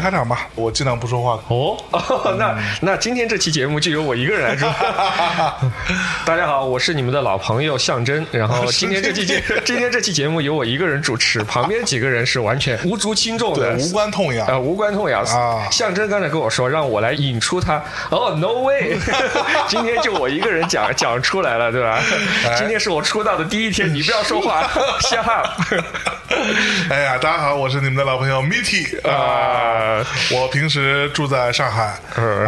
[0.00, 1.38] 开场吧，我尽量不说话。
[1.48, 1.76] 哦，
[2.38, 4.68] 那那今天这期节目就由我一个人来说。
[6.24, 8.26] 大家好，我是你们的老朋友象征。
[8.32, 15.68] 然后 今天这期节今天这期节目由我一个人主持，旁边几个人是完全无足轻重的，无关痛痒啊，无关痛痒啊。
[15.70, 17.82] 象征刚才跟我说，让我来引出他。
[18.10, 18.98] 哦，No way！
[19.68, 22.00] 今天就我一个人讲讲出来了，对吧？
[22.56, 24.68] 今天是我出道的第一天，你不要说话，
[25.00, 25.42] 瞎喊。
[26.88, 29.89] 哎呀，大家好，我是你们的老朋友 Mitty 啊。
[30.32, 31.94] 我平时住在上海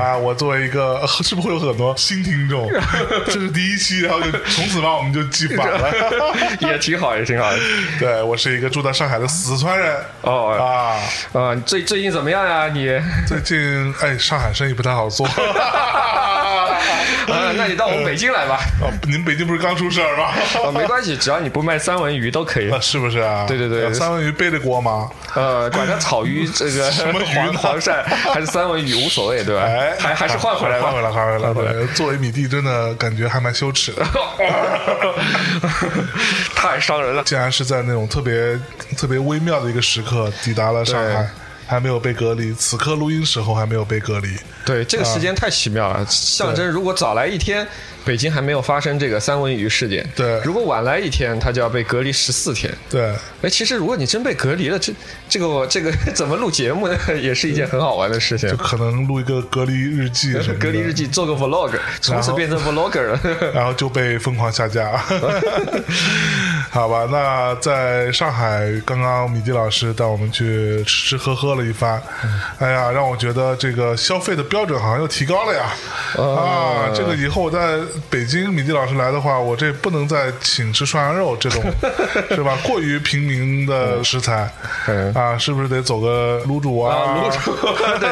[0.00, 0.16] 啊。
[0.16, 2.68] 我作为一个， 是不是会有很多新听众？
[3.26, 5.90] 这是第一期，然后就从此把我们就记反了，
[6.60, 7.50] 也挺好，也挺好。
[7.98, 10.98] 对我是一个住在上海的四川人哦
[11.34, 11.54] 啊啊！
[11.66, 12.68] 最最近怎么样呀？
[12.72, 12.88] 你
[13.26, 15.26] 最近哎，上海生意不太好做。
[15.26, 16.78] 啊，
[17.56, 18.60] 那你到我们北京来吧。
[18.80, 20.24] 哦，您北京不是刚出事儿吗？
[20.66, 22.70] 啊，没关系，只要你不卖三文鱼都可以。
[22.80, 23.44] 是不是啊？
[23.46, 25.08] 对对对，三文鱼背得锅吗？
[25.34, 28.02] 呃，管它草鱼这个什么 黄黄鳝
[28.32, 29.62] 还是三文鱼无所谓，对吧？
[29.62, 31.38] 哎，还还是换回来，换回来，换回来。
[31.38, 34.04] 换回来，作为米蒂，真的感觉还蛮羞耻的，
[36.54, 37.22] 太伤人了。
[37.24, 38.58] 竟然是在那种特别
[38.96, 41.28] 特别微妙的一个时刻抵达了上海。
[41.64, 44.36] 还没有被隔离，此刻录音时候还没有被隔离。
[44.62, 46.04] 对，这个时间太奇妙了。
[46.06, 47.66] 象征如果早来一天，
[48.04, 50.06] 北京还没有发生这个三文鱼事件。
[50.16, 52.72] 对，如果晚来一天，他就要被隔离十四天。
[52.90, 54.92] 对，哎，其实如果你真被隔离了，这
[55.28, 56.96] 这个这个 怎么录节目呢？
[57.20, 58.50] 也是一件很好玩的事情。
[58.50, 63.20] 就可能录一个隔离日记，隔离日记做个 vlog，从此变成 vlogger 了，
[63.54, 65.02] 然后 就被疯狂下架。
[66.70, 72.02] 好吧，那在上海，刚刚米迪老师带我们去吃吃喝喝了一番，
[72.58, 75.72] 哎呀，让我觉得这个消费的标准好像又提高了呀！
[76.16, 77.78] 啊，这个以后我在
[78.10, 81.62] 北京，米蒂老师来的话，我这不能再请吃涮羊肉这种，
[82.30, 82.56] 是吧？
[82.64, 84.50] 过于平民的食材，
[85.14, 87.16] 啊，是不是得走个卤煮啊？
[87.16, 87.52] 卤煮，
[87.98, 88.08] 对，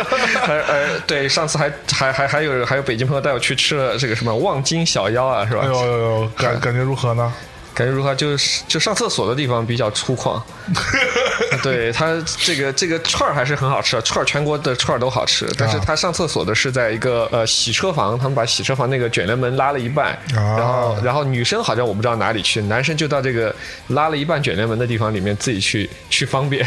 [0.46, 5.60] 呃，对，上次还还还还有还有北京朋友带我去吃了这个什么望京小腰啊，是吧？
[5.62, 7.32] 哎呦呦呦，感感觉如何呢？
[7.74, 8.14] 感觉如何？
[8.14, 10.40] 就是就上厕所的地方比较粗犷，
[11.62, 23.54] 对他这个这个串儿还是很好吃，串儿全国的串儿都好吃，但是他上厕所的是在一个呃洗车房，他们把洗车房那个卷帘门拉了一半，然后然后女生好像我不知道哪里去，男生就到这个
[23.88, 26.66] 拉了一半卷帘门的地方里面自己去去方便。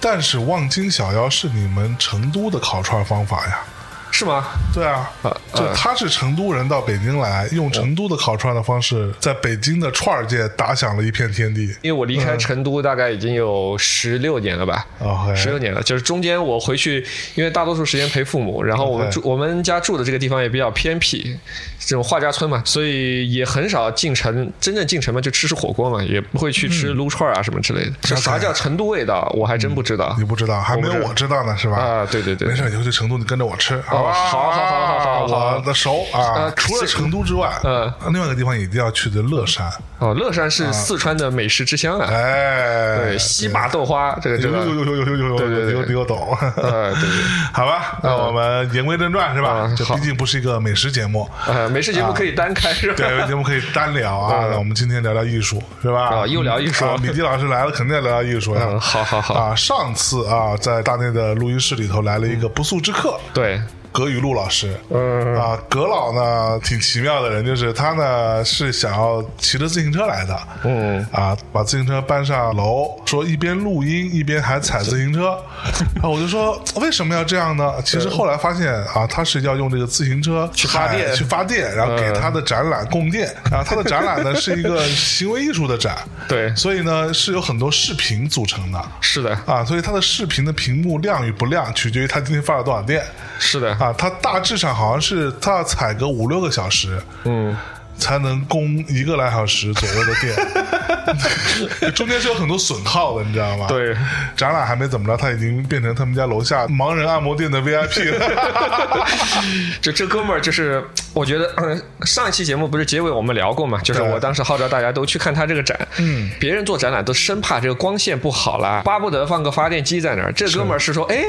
[0.00, 3.60] 但是望京小腰是你们成都的烤串方法呀。
[4.10, 4.48] 是吗？
[4.74, 5.10] 对啊，
[5.54, 11.62] 就他是成都人到北京来，用成都的烤串的方式，在北京的串儿界打响了一片天地。
[11.82, 14.86] 因为我离开成都大概已经有十六年了吧，
[15.34, 15.82] 十六年了。
[15.82, 17.04] 就是中间我回去，
[17.34, 21.36] 因为大多数时间陪父母，然后我们住我们家住的这个地方也比较偏僻，
[21.78, 24.52] 这种画家村嘛，所以也很少进城。
[24.60, 28.16] 真正进城嘛，就吃吃火锅嘛，也不会去吃撸串啊什么之类的。
[28.16, 29.30] 啥叫成都味道？
[29.36, 30.14] 我还真不知道。
[30.18, 31.76] 你不知道，还没有我知道呢，是吧？
[31.76, 32.48] 啊，对对对。
[32.48, 33.80] 没事，以后去成都，你跟着我吃。
[34.04, 36.52] 好，好，好，好，好，好，我的熟啊！
[36.56, 39.70] 除了成都之外，嗯，另外一个地方一定要去的乐山。
[39.98, 42.08] 哦，乐山是四川的美食之乡啊！
[42.10, 46.36] 哎，对，西拔豆花，这个这个，有有有有有有有，对对对，有懂。
[46.56, 47.08] 呃，对，
[47.52, 49.70] 好吧，那我们言归正传是吧？
[49.76, 52.94] 这毕竟不是一个美食节目，呃，美食节目可以单开是吧？
[52.96, 54.46] 对，节目可以单聊啊。
[54.50, 56.08] 那我们今天聊聊艺术是吧？
[56.08, 56.86] 啊，又聊艺术。
[57.02, 58.78] 米迪老师来了，肯定要聊聊艺术呀。
[58.80, 59.54] 好好好啊！
[59.54, 63.60] 上次啊，在大内的录音室里头来了一个不速之客，对。
[63.92, 65.34] 葛雨露老师，嗯。
[65.36, 71.06] 啊，葛老呢挺奇妙的人，就是他呢是想要骑着自行车来的，嗯。
[71.12, 75.32] 啊，把自行车搬上楼，说一边录音一边还踩自行车，
[76.02, 77.74] 啊，我就说为什么要这样呢？
[77.84, 83.28] 其实后来发现啊，他是要用这个自行车去发电，去发电，然后给他的展览供电。
[83.50, 85.96] 然后他的展览呢是一个 行为艺术的展，
[86.28, 89.36] 对，所以呢是有很多视频组成的，是的。
[89.46, 93.04] 啊，所以他的视频的屏幕亮与不亮取决于他今天发了多少电，
[93.38, 93.76] 是的。
[93.80, 97.56] 啊，它大致上好像是它要踩个五六个小时，嗯，
[97.96, 103.66] 才能供一个来小时左右的电， 中间是有很多损耗的，你知道吗？
[103.68, 103.96] 对，
[104.36, 109.06] 展览还没怎么着，他已经变成他们家楼下盲人按摩店的 VIP 了。
[109.80, 110.84] 这这哥们儿就是，
[111.14, 113.80] 我觉得，嗯，上一期节目不是结尾我们聊过嘛？
[113.80, 120.32] 就是我当时号召大家都去看他这个展，嗯，别人做展览都生怕这个光线不好啦，巴不得放个发电机在那儿。
[120.32, 121.24] 这哥们儿是说，哎。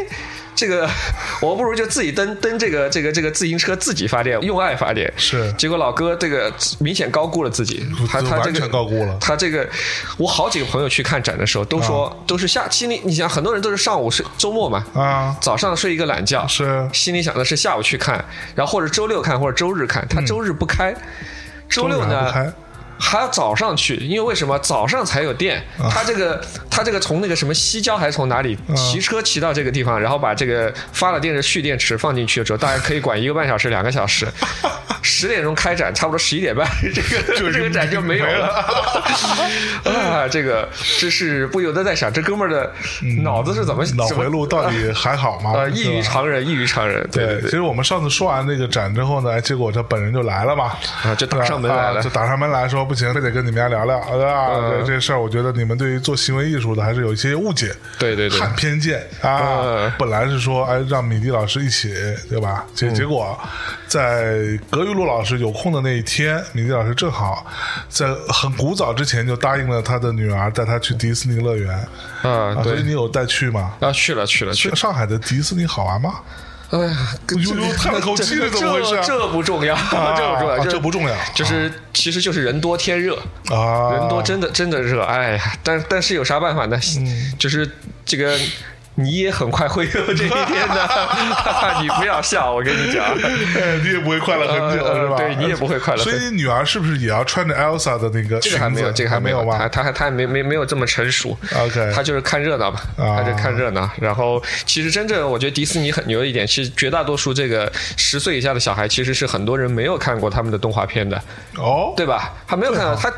[0.61, 0.87] 这个
[1.41, 9.67] 我不如就自己蹬蹬这个这个这个自行车自己发电用爱发电是，结果老哥这个明显高估了自己，他他这个高估了，他这个
[10.17, 18.23] 我好几个朋友去看展的时候都说都是下心里你想很多人都是上午睡周末嘛啊早上睡一个懒觉是心里想的是下午去看，
[18.53, 20.93] 然后或者周六看或者周日看，他周日不开，
[21.67, 22.53] 周六呢
[23.01, 25.61] 还要早上去，因为为什么早上才有电？
[25.89, 26.39] 他这个
[26.69, 34.27] 他这个从那个什么西郊还是从哪里骑车骑到这个地方，然后把这个 发了电的蓄电池放进去之后，大概可以管一个半小时、两个小时。
[35.01, 38.47] 十点钟开展，差不多十一点半， 这个 这个展就没有了。
[39.85, 40.67] 啊，这个
[40.99, 42.71] 这是不由得在想，这哥们儿的
[43.23, 45.53] 脑子是怎么脑回路到底还好吗？
[45.55, 47.07] 呃，异于常人，异于常人。
[47.11, 50.73] 对，其实我们上次说完那个展之后呢，结果他本人就来了嘛，
[51.03, 54.49] 啊，就打上门来了，就打上门来说不行，非得跟你们家聊聊，对吧？
[54.85, 59.91] 这事儿，我觉得你们对于做行为艺术的还是有一些误解，对对对，看偏见啊。
[59.97, 61.93] 本来是说，哎，让米迪老师一起，
[62.29, 62.65] 对吧？
[62.73, 63.37] 结结果
[63.87, 67.45] 在格玉露老师有空的那一天，米迪老师正好
[67.87, 71.73] 在很古早之前就答应了他的女儿带他去迪士尼乐园，
[72.23, 73.73] 啊，所以你有带去吗？
[73.79, 74.75] 啊，去了去了去了。
[74.75, 76.15] 上海的迪士尼好玩吗？
[76.71, 76.97] 哎呀，
[77.29, 78.99] 悠悠 叹了口气，是怎么回事？
[79.07, 83.15] 这不重要， 这不重要，这不重要，就是其实就是人多天热
[83.49, 86.77] 啊，人多真的真的热，哎呀，但但是有啥办法呢？
[87.39, 87.69] 就是
[88.05, 88.37] 这个。
[88.95, 90.89] 你也很快会有这一天的，
[91.81, 93.05] 你不要笑，我跟你讲，
[93.83, 95.15] 你也不会快乐很久，是吧？
[95.17, 96.03] 对你也不会快乐。
[96.03, 98.39] 所以女儿是不是也要穿着 Elsa 的那个？
[98.41, 99.67] 这个还没有，这个还没有吧？
[99.69, 101.37] 她还她还没没没有这么成熟。
[101.55, 103.89] OK，她就是看热闹吧，她就看热闹。
[103.99, 111.21] 然后其实真正我觉得迪士尼很牛的一点，其实绝大多数这个十岁以下的小孩，其实是很多人没有看过他们的动画片的。
[111.57, 112.33] 哦，对吧？
[112.45, 113.11] 他没有看到他。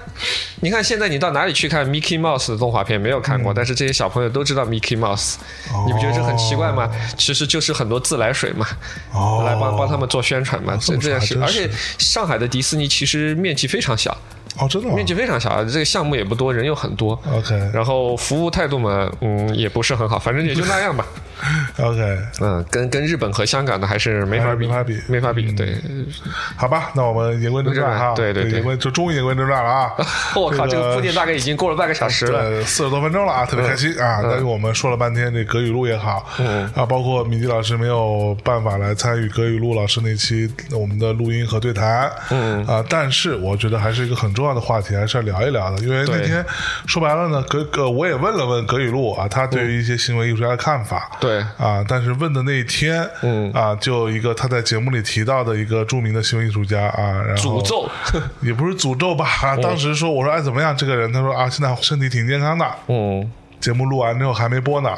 [0.62, 3.02] 你看现在你到哪里去看 Mickey Mouse 的动画片？
[3.02, 5.36] 没有看过，但是这些小朋友都知道 Mickey Mouse。
[5.86, 6.90] 你不觉得这很奇怪吗？
[7.18, 8.68] 其实就是很多自来水嘛，
[9.46, 11.40] 来帮帮他们做宣传嘛，这件事。
[11.42, 14.16] 而且上海的迪士尼其实面积非常小。
[14.60, 17.20] 哦，真的，面积非常小，这个项目也不多，人又很多。
[17.32, 21.06] OK，然后服务态度嘛，嗯，也不是很好，反正也就那样吧。
[21.80, 25.52] OK，嗯，跟跟日本和香港的还是没法比，没法比，没法比。
[25.52, 25.76] 对，
[26.56, 29.92] 好吧，那我们言归正传哈，对对对，言归就终于言归正传了啊！
[30.36, 34.22] 我靠，这个铺垫大概已经过了半个小时了，四十多分钟了啊，特别开心啊！
[34.24, 36.26] 但是我们说了半天这葛语录也好，
[36.76, 42.66] 啊，包括米迪老师没有办法来参与葛语录老师那期我们的录音和对谈，嗯。
[42.68, 46.46] 啊，但是我觉得还是一个很重要的话题，还是要聊一聊的，因为那天
[46.88, 51.40] 说白了呢，格格我也问了问葛雨露啊，他对于一些行为艺术家的看法，对。
[51.58, 53.52] 啊，但是问的那一天，嗯。
[53.54, 57.90] 啊，就一个他在节目里提到的一个著名的行为艺术家啊，然后诅咒。
[58.42, 59.26] 也不是诅咒吧？
[59.42, 60.76] 啊，当时说我说哎怎么样？
[60.76, 61.12] 这个人？
[61.12, 64.90] 他说啊，现在身体挺健康的，嗯，节目录完之后还没播呢。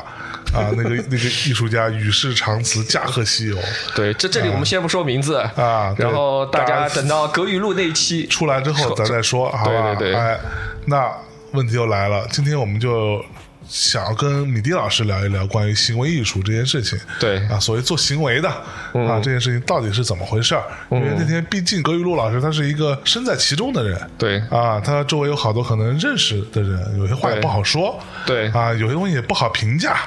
[0.55, 3.57] 啊，那个那个艺术家与世长辞，驾鹤西游。
[3.95, 9.95] 对，这这里我们先不说名字啊，然后大家等到葛雨露那一期出来之后，咱再说，好吧？
[9.95, 10.15] 对对对。
[10.15, 10.39] 哎，
[10.85, 11.11] 那
[11.51, 13.23] 问题又来了，今天我们就
[13.67, 16.99] 想要跟米迪老师聊一聊关于行为艺术这件事情。
[17.19, 20.63] 对啊，所谓做行为的啊，这件事情到底是怎么回事儿？
[20.91, 29.97] 因为那天毕竟葛雨露老师他是一个身在其中的人，对啊，他周围有好多可能认识的人，有些话也不好说，对啊，有些东西也不好评价。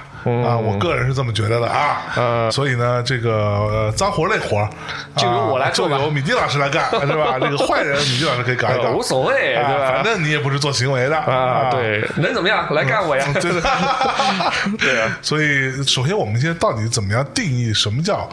[0.45, 4.69] 啊，我个人是这么觉得的啊，呃，所以呢，这个脏活累活
[5.17, 7.39] 就由我来做就由米蒂老师来干，是吧？
[7.41, 9.93] 这个坏人米蒂老师可以搞一搞，无所谓，对吧？
[9.93, 12.73] 反正你也不是做行为的啊，对，能怎么样？
[12.75, 13.27] 来干我呀！
[13.35, 13.61] 对对
[14.79, 15.19] 对啊！
[15.23, 18.29] 所以，首先我们现在到底怎么样定义什么叫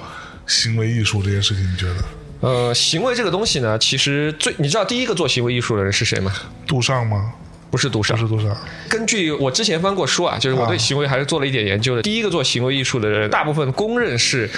[0.45, 1.63] 行为艺术这件事情？
[1.71, 1.95] 你觉得？
[2.41, 6.31] 呃，行为这个东西呢，其实最你知道第一个做行为艺术的人是谁吗？
[6.67, 7.31] 杜尚吗？
[7.75, 8.55] 不是毒杀，不是独生。
[8.87, 12.01] 根据我之前翻过书啊，就是我对行为还是做了一点研究的。
[12.01, 14.49] 第一个做行为艺术的人，大部分公认是，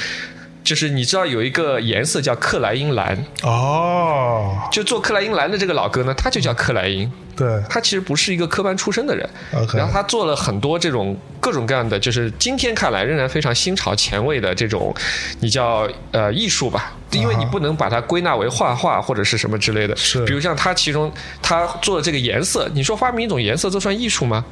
[0.67, 3.17] 就是你知道有一个颜色叫克莱因蓝。
[3.43, 7.09] 哦，就做克莱因蓝的这个老哥呢，他就叫克莱因。
[7.37, 9.77] 对，他其实不是一个科班出身的人，OK。
[9.77, 14.93] 然后他做了很多这种各种各样的，就是今天看来仍然非常新潮前卫的这种，
[15.39, 19.95] 你叫呃艺术吧，因为你不能把它归纳为画画或者是什么之类的。
[19.95, 20.25] 是。
[20.25, 21.09] 比如像他其中
[21.41, 24.43] 他做的这个颜色，你说发明一种颜色，这算艺术吗？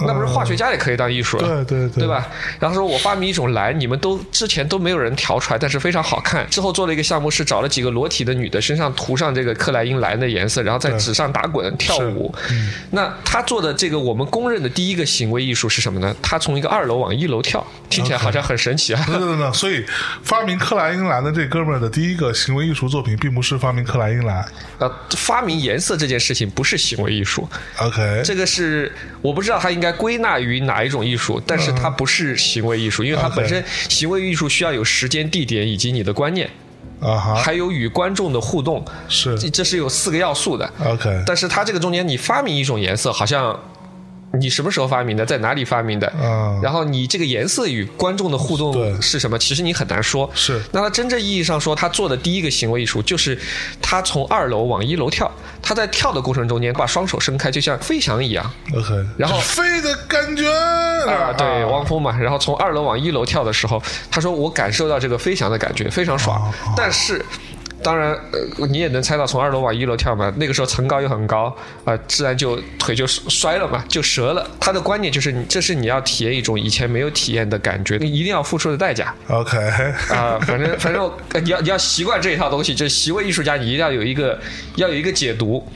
[0.00, 2.08] 那不是化学家也可以当艺术了，对对对，对？
[2.08, 2.26] 吧？
[2.58, 6.48] 然后说我发明一种蓝，你们都之前都没有人调出来，但是非常好看。
[6.48, 12.34] 之后做了一个项目，是找了几个裸体的女的身上涂上这个克莱因蓝的颜色，然后在纸上打滚跳舞。
[12.50, 16.14] 嗯那他做的这个我们公认的第一个行为艺术是什么呢？
[16.22, 19.02] 他从一个二楼往一楼跳，听起来好像很神奇啊。
[19.06, 19.84] 对对对，所以
[20.22, 24.44] 发明克莱因蓝的这哥们儿的第一个行为艺术作品，并不是发明克莱因蓝。
[24.78, 36.48] 呃，发明颜色这件事情不是行为艺术，OK，这个是我不知道他应该归纳于哪一种艺术，但是它不是行为艺术，因为它本身行为艺术需要有时间、地点以及你的观念，
[37.00, 39.36] 啊哈，还有与观众的互动，是。
[39.38, 40.72] 这这是有四个要素的。
[40.84, 43.58] OK，但是它这个中间，你发明一种颜色，好像
[44.34, 46.58] 你什么时候发明的，在哪里发明的，啊。
[46.62, 49.38] 然后你这个颜色与观众的互动是什么？
[49.38, 50.30] 其实你很难说。
[50.32, 50.62] 是。
[50.72, 53.38] 那他真正意义上说，他做的第一个行为艺术就是
[53.80, 55.30] 他从二楼往一楼跳，
[55.72, 58.44] 他在跳的过程中间把双手伸开，就像飞翔一样
[58.76, 60.46] OK，然后飞的感觉
[61.10, 62.14] 啊，对，汪峰嘛。
[62.18, 66.52] 然后从二楼往一楼跳的时候，他说我感受到这个飞翔的感觉，非常爽。
[66.76, 67.24] 但是。
[67.82, 74.48] 当然，呃，你也能猜到，从二楼往一楼跳嘛，那个时候层高又很高，啊、自然就腿就摔了嘛，就折了。
[74.60, 79.14] 他的观念就是，你这是你要体验一种以前没有体验的感觉，你一定要付出的代价。
[79.28, 79.58] OK，
[80.10, 84.38] 啊、反正反正呃你要你要习惯这一套东西，就是行为艺术家，你一定要有一个
[84.76, 85.66] 要有一个解读。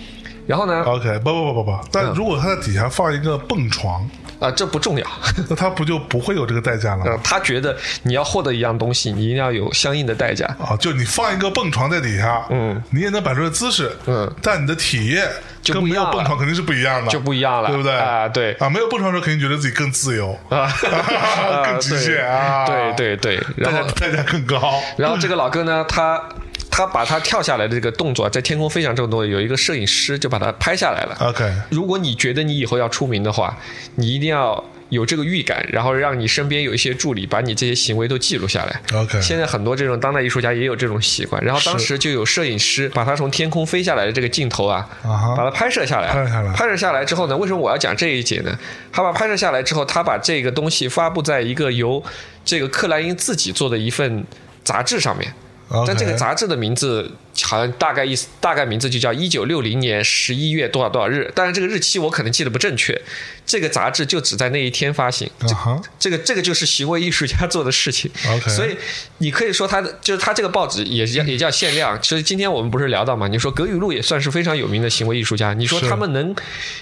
[0.46, 5.06] 然后呢，OK，不不不不不，但嗯如果他在底下放一个蹦床，啊、这不重要。
[5.48, 10.46] 那他不就不会有这个代价了他觉得你要获得一样东西，你一定要有相应的代价。
[10.58, 15.28] 啊，就你放一个蹦床在底下，嗯，你也能摆出来姿势，嗯，但你的体验
[15.64, 17.92] 跟没有蹦床肯定是不一样的，就不一样了对不对？
[17.96, 20.70] 啊对啊，没有蹦床的时候肯定觉得自己更自由，啊，
[21.64, 26.22] 更极限啊，对对对，然后代价更高，然后这个老哥呢，他
[26.76, 31.16] 他把他跳下来的这个动作，在天空飞翔这个动作，有一个摄影师就把他拍下来了。
[31.20, 33.56] OK，如果你觉得你以后要出名的话，
[33.94, 38.82] 你一定要有这个预感，然后让你身边有一些助理把你这些行为都记录下来。
[38.92, 46.12] OK 现在很多这种当代艺术家也有这种习惯，然后当时就有摄影师把他从天空飞下来的这个镜头啊，把它拍摄下来。
[46.12, 48.54] 拍摄下来拍摄下来之后呢，为什么我要讲这一节呢？
[48.92, 52.04] 他把拍摄下来之后，他把这个东西发布在一个由
[52.44, 54.22] 这个克莱因自己做的一份
[54.62, 55.32] 杂志上面。
[55.86, 57.10] 但这个杂志的名字
[57.42, 63.00] 好像大概意思，大概名字就叫一九六零年十一月多少多少日，但是这个日期我可能记得不正确。
[63.44, 65.30] 这个杂志就只在那一天发行，
[66.00, 68.10] 这个这个就是行为艺术家做的事情。
[68.48, 68.76] 所以
[69.18, 71.96] 你可以说他的就是他这个报纸也叫也叫限量。
[72.02, 73.28] 其实今天我们不是聊到嘛？
[73.28, 76.34] 你说葛雨露也算是非常有名的行为艺术家，你说他们能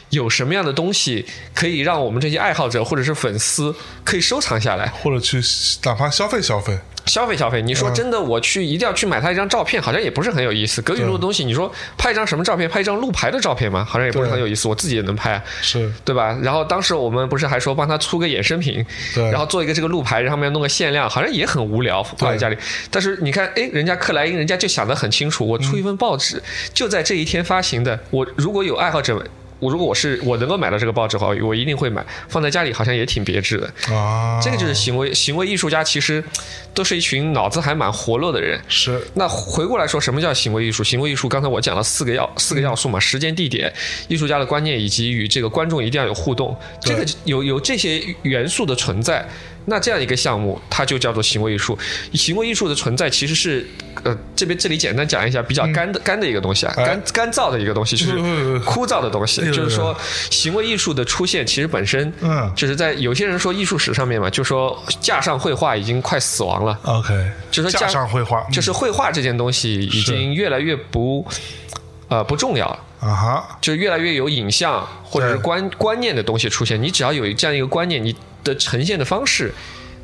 [0.09, 4.87] 有什么样的东西可以让我们这些爱好者或者是粉丝可以收藏下来？
[4.87, 5.43] 或者去
[5.83, 10.81] 哪怕消费消费，消费消费，你说真的，我去一定要去买他一张照片，好像也不是很有意思。
[10.83, 12.69] 葛雨露的东西，你说拍一张什么照片？
[12.69, 13.85] 拍一张路牌的照片吗？
[13.89, 14.67] 好像也不是很有意思。
[14.67, 16.37] 我自己也能拍啊，是对吧？
[16.43, 18.85] 然后当时我们不是还说帮他出个衍生品，
[19.15, 22.57] 对然后做一个这个路牌，然后面弄个限量，好像也很无聊，放在家里。
[22.91, 26.43] 但是你看，哎，人家克莱因，人家就想得很清楚，我出一份报纸，
[26.73, 27.99] 就在这一天发行的。
[28.11, 29.25] 我如果有爱好者。
[29.65, 33.95] 我如果我是我能够买到这个报纸的话，我一定会买，放在家里好像也挺别致的。
[33.95, 36.23] 啊，这个就是行为行为艺术家，其实
[36.75, 38.61] 都是一群脑子还蛮活络的人。
[38.69, 40.85] 是那回过来说，什么叫行为艺术？
[40.85, 43.73] 行为艺术，刚才我讲了四个要四个要素嘛，时间、地点、
[44.09, 46.55] 艺术家的观念，以及与这个观众一定要有互动。
[46.81, 49.27] 这个有有这些元素的存在，
[49.67, 51.79] 那这样一个项目，它就叫做行为艺术。
[52.13, 53.67] 行为艺术的存在其实是，
[54.03, 59.41] 呃，这边这里简单讲一下，比较干的、干的一个东西啊，哎干干燥的一个东西，就是嗯枯燥的东西。
[59.43, 59.97] 哎就是说，
[60.31, 66.79] 行为艺术的出现，其实本身，嗯就是在有些人说艺术史上面嘛，就说架上绘画已经快死亡了。
[66.83, 71.27] OK，就是架上绘画，就是绘画这件东西已经越来越不，
[72.09, 72.79] 呃，不重要了。
[72.81, 76.83] 嗯啊哈，就是越来越有影像或者是观观念的东西出现。
[76.83, 79.53] 你只要有这样一个观念，你的呈现的方式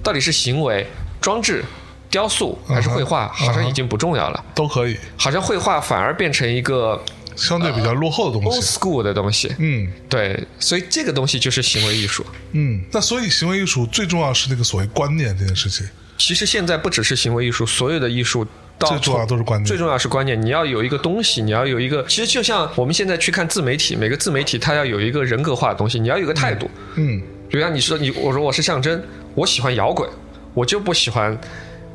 [0.03, 0.87] 到底是行为、
[1.21, 1.63] 装置、
[2.11, 4.45] 雕塑还是绘画，好像已经不重要了。
[4.55, 7.01] 都可以，好像绘画反而变成一个
[7.37, 9.55] 相对比较落后的东西，school 的东西。
[9.59, 12.25] 嗯对，所以这个东西就是行为艺术。
[12.53, 15.87] 嗯，那所以行为艺术最重要是那个所谓观念这件事情，
[16.19, 18.47] 其实现在不只是行为艺术，所有的艺术
[18.79, 20.41] 到最重要都是观念最重要是观念。
[20.41, 26.71] 你要有一个东西，你要有一个，其实就像我们现在去看自媒体，每个自媒体它要有一个人格化的东西，你要有一个态度。
[26.97, 29.03] 嗯比如像你说你，我说我是象征，
[29.35, 30.09] 我喜欢摇滚，
[30.55, 31.37] 我就不喜欢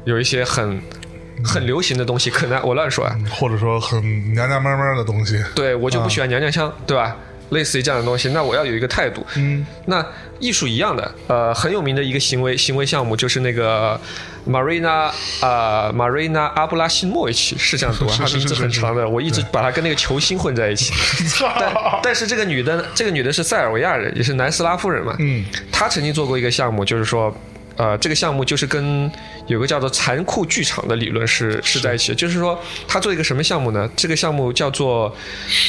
[0.03, 0.81] 有一些很
[1.43, 4.01] 很流行的东西，可能我乱说啊，或者说很
[4.33, 7.15] 娘娘们们的东西，对我就不喜欢娘娘腔，对吧？
[7.49, 9.25] 类似于这样的东西，那我要有一个态度。
[9.35, 10.03] 嗯那
[10.39, 13.99] 艺术一样的，呃，很有名的一个行为行为项目就是那个
[14.47, 15.11] Marina
[15.41, 20.93] 呃 Marina 阿布拉西莫维奇是这样读啊， 是她名字很长的，我一直把它跟那个球星混在一起。
[21.59, 21.73] 但
[22.03, 25.15] 但是这个女的，这个女的是塞尔维亚人，也是南斯拉夫人嘛。
[25.19, 27.35] 嗯她曾经做过一个项目，就是说。
[27.77, 29.11] 呃，这个项目就是跟
[29.47, 33.89] 有个叫做残酷剧场的理论是是在一起的，就是说他做一个什么项目呢？
[33.95, 35.13] 这个项目叫做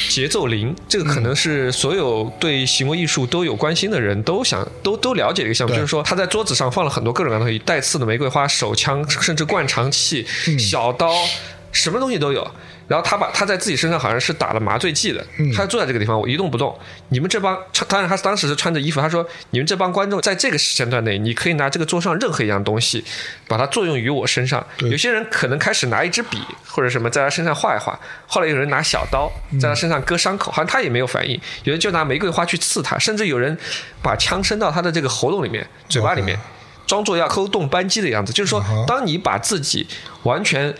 [0.09, 10.25] 节奏零，这个可能是所有对行为艺术都有关心的人都想都都了解的一个项目，就是说他在桌子上放了很多各种各样的东西，带刺的玫瑰花、手枪，甚至灌肠器、
[10.57, 11.13] 小刀，
[11.71, 12.49] 什么东西都有。
[12.87, 15.25] 然后他把他在自己身上好像是打了麻醉剂的，
[15.55, 16.73] 他坐在这个地方，我一动不动。
[17.09, 23.03] 你们这帮，当然他当时是穿着衣服，他说你们这帮观众在这个时间段内，你可以拿这个桌上任何一样东西，
[23.47, 24.65] 把它作用于我身上。
[24.79, 29.29] 有些人可能开始拿一支笔或者什么在他身上画一画，后来有人拿小刀
[29.59, 31.39] 在他身上割伤口，好像他也没有反应。
[31.65, 33.57] 有人就拿玫瑰花去刺他，甚至有人
[34.01, 36.39] 把枪伸到他的这个喉咙里面、嘴巴里面，
[36.85, 38.31] 装作要扣动扳机的样子。
[38.31, 39.85] 就是说，当你把自己
[40.23, 40.73] 完全。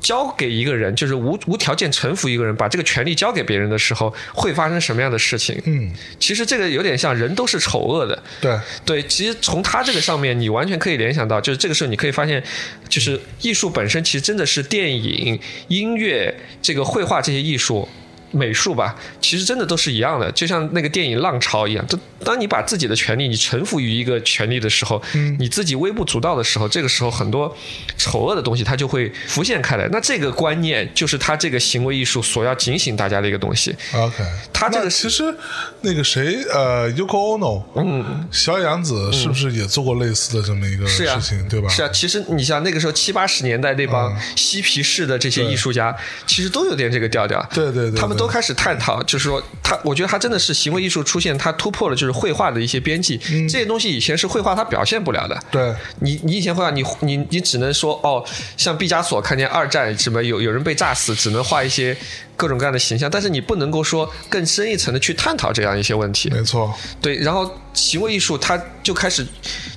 [0.00, 5.60] 交给一个人，就是无无条件臣服一个人，把这个权利交给别人的时候，会发生什么样的事情？
[5.66, 8.22] 嗯，其实这个有点像人都是丑恶的。
[8.40, 12.42] 对对，其实从他这个上面，你完全可以联想到，就是这个时候你可以发现，
[12.88, 15.38] 就是艺术本身其实真的是电影、
[15.68, 17.88] 音乐、这个绘画这些艺术。
[18.30, 21.84] 美术吧，其实真的都是一样的，就像那个电影《浪潮》一样。
[21.88, 25.02] 当当你把自己的权利你臣服于一个权利的时候，
[25.38, 27.54] 你自己微不足道的时候，这个时候很多
[27.96, 29.88] 丑恶的东西它就会浮现开来。
[29.90, 33.74] 那这个观念就是他这个行为艺术所要警醒大家的一个东西。
[33.94, 34.22] OK，
[34.52, 35.34] 他这个其实
[35.80, 41.68] 那个谁呃，Yoko Ono，嗯，小野洋子是不是也做过类似的这么一个事情，对吧？
[41.68, 45.96] 是啊，其实你像那个时候七八十年代那帮嬉皮士的这些艺术家，
[46.26, 47.44] 其实都有点这个调调。
[47.52, 48.19] 对对对，他们。
[48.20, 53.16] 都开始探讨，就是说，他我觉得他真的是行为艺术出现，他突破了就是绘画的一些边际。
[53.48, 55.42] 这些东西以前是绘画它表现不了的。
[55.50, 58.22] 对，你你以前绘画，你你你只能说哦，
[58.58, 61.96] 像毕加索看见二战什么有有人被炸死，只能画一些
[62.36, 66.28] 各种各样的形象，但是你不能够说更深一层的去探讨这样一些问题。
[66.30, 69.26] 没错，对，然后行为艺术它就开始，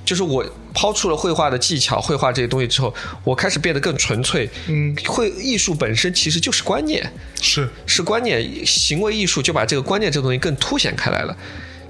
[0.04, 0.44] 就是我。
[0.74, 4.50] 抛出了绘画的技巧，绘画这些东西之后，我开始变得更纯粹。
[4.66, 11.34] 嗯，绘艺术本身其实就是观念，是是观念，行为艺术就把这个观念这个东西更凸显开来了。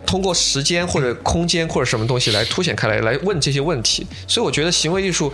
[0.07, 4.07] 通过时间或者空间或者什么东西来凸显开来，来问这些问题。
[4.29, 5.33] 所以我觉得行为艺术，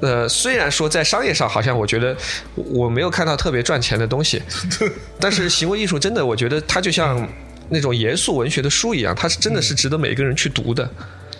[0.00, 2.14] 呃，虽然说在商业上好像我觉得
[2.54, 4.42] 我没有看到特别赚钱的东西，
[5.18, 7.26] 但是行为艺术真的，我觉得它就像
[7.70, 10.88] 那种严肃文学的书一样，它是真的是值得每个人去读的。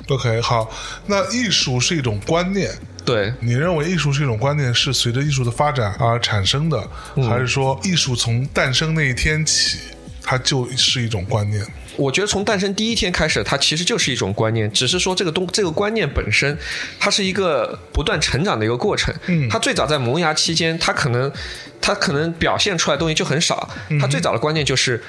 [0.08, 0.70] OK，好，
[1.06, 2.70] 那艺术是一种观念，
[3.06, 6.86] 对你认为艺术是一种观念，是随着艺术的发展而产生的，
[7.26, 9.78] 还是说艺术从诞生那一天起，
[10.22, 11.66] 它就是一种观念？
[11.96, 16.58] 我觉得从诞生第一天开始，它其实就是一种观念，只是说这个东这个观念本身，
[16.98, 19.14] 它是一个不断成长的一个过程。
[19.26, 21.32] 嗯，它最早在萌芽期间，它可能
[21.80, 25.02] 它可能表现出来的东西就很少，它最早的观念就是。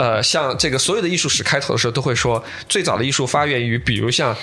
[0.00, 4.34] 呃，像这个所有的艺术史开头的时候都会说，最早的艺术发源于，比如像，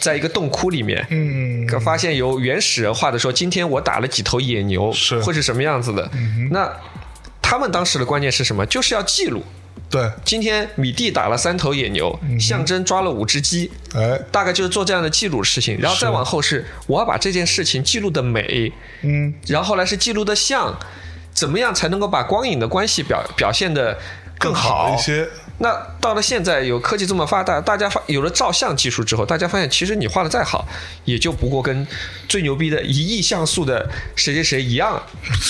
[0.00, 6.10] 在一个洞窟里面，嗯，发现由原始人画的说，今天我打了几头野牛，是会是什么样子的？
[6.50, 6.68] 那
[7.40, 8.66] 他们当时的观念是什么？
[8.66, 9.44] 就是要记录。
[9.88, 15.78] 对，今天米蒂打了三头野牛，象征抓了五只鸡，哎，大概就是做这样的记录事情。
[15.78, 18.72] 然后再往后是，我要把这件事情记录的美，
[19.02, 20.76] 嗯，然后后来是记录的像，
[21.32, 23.96] 怎么样才能够把光影的关系表表现的。
[24.38, 25.28] 更好一些。
[25.58, 30.66] 那到了现在，有科技这么发达，大家发有了照相技术之后，大家发现其实你画的再好，
[31.04, 31.86] 也就不过跟
[32.28, 35.00] 最牛逼的一亿像素的谁谁谁一样，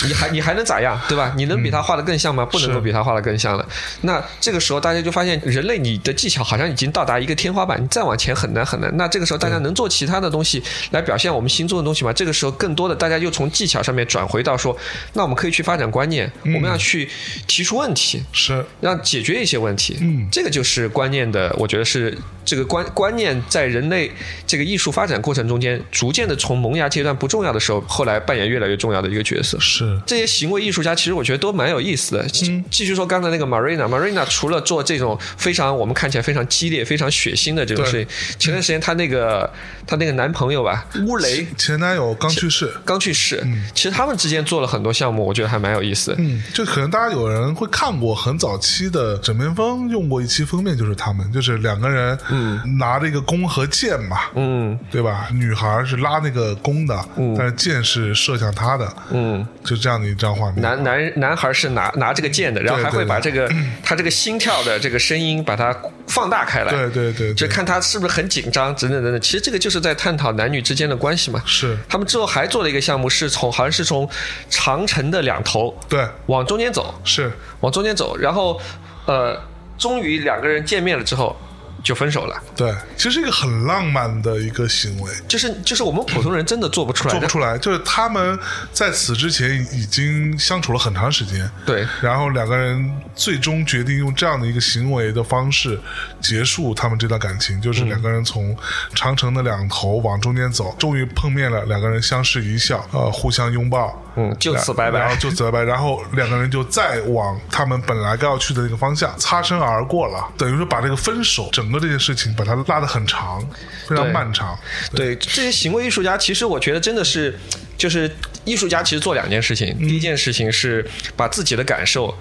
[0.07, 1.33] 你还你还能咋样，对吧？
[1.37, 2.45] 你能比他画的更像吗？
[2.45, 3.67] 不能够比他画的更像了。
[4.03, 8.95] 那这个时候大家就发现，人类你的技巧好像已经到达一个天花板，你再往前很难很难。
[8.99, 12.13] 那这个时候大家能做其他的东西来表现我们心中的东西吗？
[12.13, 14.77] 这个时候更多的大家又从技巧上面转回到说，
[15.15, 17.09] 那我们可以去发展观念，我们要去
[17.47, 19.94] 提出问题，是让解决一些问题。
[20.01, 24.11] 嗯，这个就是观念的，我觉得是这个观观念在人类
[24.47, 29.59] 这个艺术发展过程中间，逐渐的从萌芽阶段不重要的时候，后来扮演越来越重要的一个角色。
[29.61, 32.27] 是这些行为艺术家，其实我觉得都蛮有意思的。
[32.29, 39.51] 继续说刚才那个 Marina，Marina 除了做这种非常我们看起来非常激烈、非常血腥的这种事情，前段时间她那个
[39.87, 43.41] 她那个男朋友吧，乌雷前男友刚去世，刚去世。
[43.45, 46.15] 嗯，其实他们之间做了很多项目，我觉得还蛮有意思。
[46.19, 49.89] 嗯，就可能大家有人会看过很早期的枕边风。
[49.89, 55.29] 用过一期封面就是他们，就是两个人，嗯，拿着一个弓和箭嘛，嗯，对吧？
[55.33, 60.61] 女孩是拉那个弓的，嗯，但是箭是射向他的，嗯，就这样的一张画面。
[60.61, 63.49] 男男男孩是拿拿这个箭的，然后还会把这个
[63.83, 65.75] 他这个心跳的这个声音把它
[66.09, 69.21] 放大开来，对对对，就看他是不是很紧张，等等等等。
[69.21, 71.41] 其实这个就是在探讨男女之间的关系嘛。
[71.47, 71.79] 是。
[71.89, 74.09] 他们之后还做了一个项目，是从好像是从
[74.51, 78.61] 长城的两头对往中间走，是往中间走，然后
[79.07, 79.41] 呃。
[79.77, 81.37] 终于两个人见面了之后，
[81.85, 82.43] 就分手了。
[82.57, 87.57] 对，其实是一个很浪漫的一个行为，就是就是我们普通人真的做不出来，做不出来。
[87.59, 88.37] 就是他们
[88.73, 95.79] 在此之前已经相处了很长时间，对，然后两个人最终决定用这样的一个行为的方式
[96.21, 98.57] 结束他们这段感情，就是两个人从
[98.95, 104.03] 长城的两头往中间走，终于碰面了，两个人相视一笑，呃，互相拥抱。
[104.17, 113.45] 嗯，就此拜拜，然后就此拜拜，然后两个人就再往他们本来该要去的那个方向擦身而过了，等于说把这个分手整个这件事情把它拉得很长，
[113.89, 114.57] 非常漫长。
[114.95, 117.39] 对这些行为艺术家，其实我觉得真的是，
[117.77, 118.11] 就是
[118.45, 122.15] 艺术家其实做两件事情，嗯第一件事情是把自己的感受。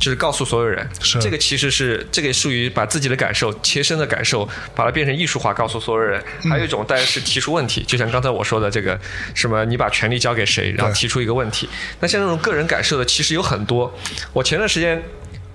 [0.00, 6.20] 就是告诉所有人，是这个其实是这个属于把自己的感受、切身的感受，把它变成艺术化，告诉所有人。
[6.42, 8.98] 嗯还有一种当然是提出问题，就像刚才我说的这个
[9.34, 11.68] 什么，你把权力交给谁，然后提出一个问题。
[12.00, 13.94] 那像这种个人感受的，其实有很多。
[14.32, 15.00] 我前段时间。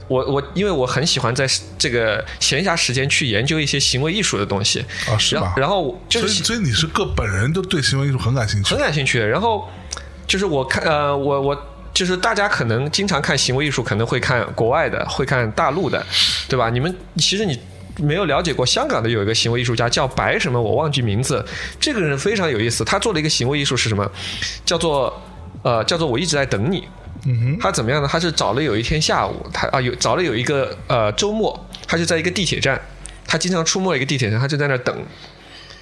[0.07, 1.47] 我我因为我很喜欢在
[1.79, 9.19] 这个闲暇时间去研究一些行为艺术的东西啊是吧然后就是所以，所以你是个本人都对行为艺术很感兴趣很，感兴趣。
[9.19, 9.67] 然后
[10.27, 16.05] 就是我看呃，我我就是大家可能经常看行为艺术，可能会看国外的，会看大陆的，
[16.47, 16.69] 对吧？
[16.69, 17.59] 你们其实你。
[17.97, 21.41] 没有了解过香港的有一个行为艺术家叫白什么，我忘记名字。
[21.79, 24.05] 这个人非常有意思，他做了一个行为艺术是什么？
[24.65, 25.21] 叫做
[25.63, 26.85] 呃叫做我一直在等你。
[27.25, 28.09] 嗯哼，他怎么样呢？
[28.11, 32.77] 他是找了有一天下午，他啊有找了有一个呃周末，他就在一个地铁站，
[33.25, 34.93] 他经常出没一个地铁站，他就在那等，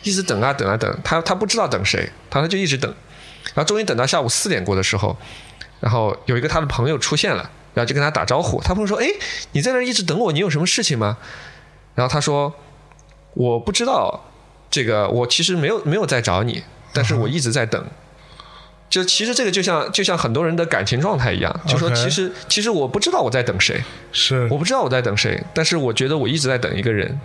[0.04, 2.94] 一直等啊等啊等，他他不知道等谁，他他就一直等，
[3.56, 5.18] 然后终于等到下午四点过的时候，
[5.84, 9.06] 然后有一个他的朋友出现了，然后就跟他打招呼，他朋友说：“哎，
[9.52, 11.18] 你在那一直等我，你有什么事情吗？”
[11.94, 12.54] 然后他说
[13.36, 14.32] ：“我不知道，
[14.72, 17.86] 这个我其实没有没有在找你，但是我一直在等。”
[18.94, 27.20] 就其实这个就像就像很多人的感情状态一样，就说其实其实我不知道我在等谁，是，我不知道我在等谁，但是我觉得我一直在等一个人。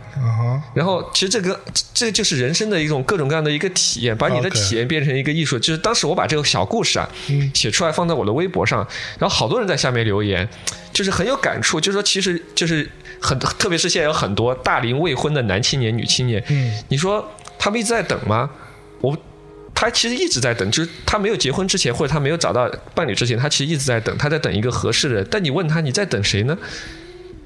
[0.72, 5.58] 然后其实这个这这就是人生的一种各种各样的一个体验，把你的体验变成一个艺术。
[5.58, 8.78] 就是当时我把这个小故事啊嗯写出来放在我的微博上，
[9.18, 10.48] 然后好多人在下面留言，
[10.90, 18.48] 就是很有感触，就是说其实就是很特别是现在有很多大龄未婚的男青年、女青年，嗯，你说他们一直在等吗？
[19.02, 19.14] 我。
[19.80, 25.24] 他其实一直在等，就是他没有结婚之前，或者他没有找到伴侣之前，他其实一直在等，他在等一个合适的人。
[25.30, 26.58] 但你问他你在等谁呢？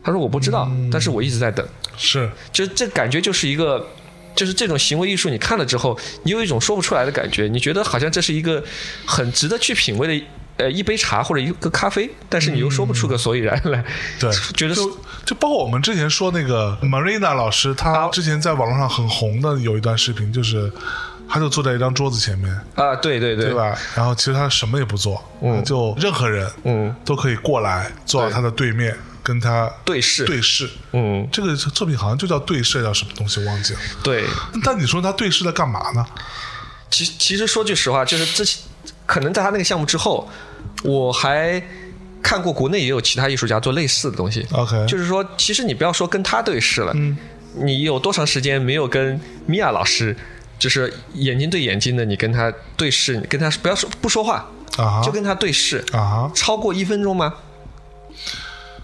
[0.03, 1.67] 他说我不知道，但是我一直在等。
[1.95, 3.87] 是，就这感觉就是一个，
[4.35, 8.65] 就是这种行为艺术，你看了之后，你有一种说不出来的感觉，你觉得好像这是一个
[9.05, 10.25] 很值得去品味的。
[10.59, 13.83] 呃，一杯茶或者一个咖啡，但是你又说不出个所以然来，
[14.21, 20.71] 对， 觉得就就包括我们之前说那个 Marina 老师，她之前在网络上很红的有一段视频，就是
[21.33, 23.75] 她就坐在一张桌子前面，啊，对对对对吧？
[23.97, 30.69] 然后其实他什么也不做，嗯就任何人嗯，都可以过来坐到他的对面，跟他对视，对视。
[30.93, 33.81] 嗯，这个作品好像就叫对视，叫什么东西忘记了。
[34.03, 34.27] 对。
[34.63, 36.05] 但你说他对视在干嘛呢？
[36.91, 38.63] 其其实说句实话，就是之前
[39.07, 40.29] 可能在他那个项目之后，
[40.83, 41.63] 我还
[42.23, 44.47] 看过国内也有其他艺术家做类似的东西。
[44.53, 47.17] OK 就是说，其实你不要说跟他对视了，嗯
[47.55, 50.15] 你有多长时间没有跟米娅老师，
[50.63, 54.49] 就是眼睛对眼睛的，你跟他对视，你跟他不要说不说话，
[54.79, 57.35] 啊就跟他对视，啊超过一分钟吗？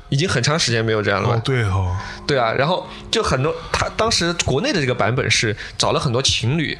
[0.09, 1.37] 已经很长时间没有这样了吧？
[1.37, 6.77] 哦对哦对啊，然后就很多，他当时国内的这个版本是找了很多情侣，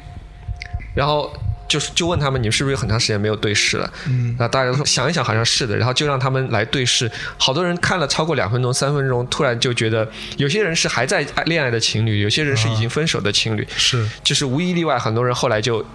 [0.93, 1.31] 然后
[1.69, 3.89] 就是就问他们，你们是不是有很长时间没有对视了？
[4.07, 7.09] 嗯，那大家都说想一想，好像是的，然后就让他们来对视。
[7.37, 15.85] 好多人看了超过两分钟、三分钟，突然就觉得，有些人是还在恋爱的情侣，有些人是已经分手的情侣，是就是无一例外，很多人后来就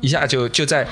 [0.00, 0.86] 一下就就在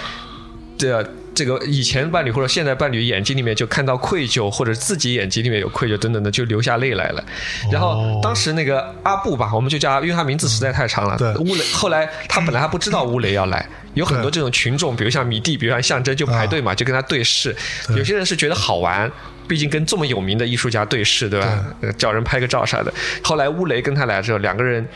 [0.78, 1.02] 这
[1.38, 7.24] 这个以前伴侣或者现在伴侣眼睛里面就看到愧疚，或者自己眼睛里面有愧疚等等的，就流下泪来了。
[7.70, 11.16] 然后当时那个阿布吧，我们就叫他，因为他名字实在太长了。
[11.16, 17.54] 对乌雷后来他本来还不知道乌雷要来，有很多这种群众，比如像米蒂，比如像象征，就排队嘛，就跟他对视。
[17.90, 19.08] 有些人是觉得好玩。
[19.46, 21.64] 毕竟跟这么有名的艺术家对视，对吧？
[21.80, 22.92] 呃叫人拍个照啥的。
[23.22, 24.86] 后来乌雷跟他来之后，两个人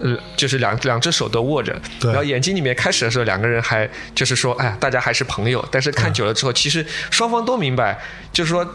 [0.00, 5.66] 呃，就是两两只手都握着，对然后眼睛里面开始的时候，两个人还就是说，哎，大家还是朋友。
[5.70, 7.98] 但是看久了之后，其实双方都明白，
[8.32, 8.66] 就是说。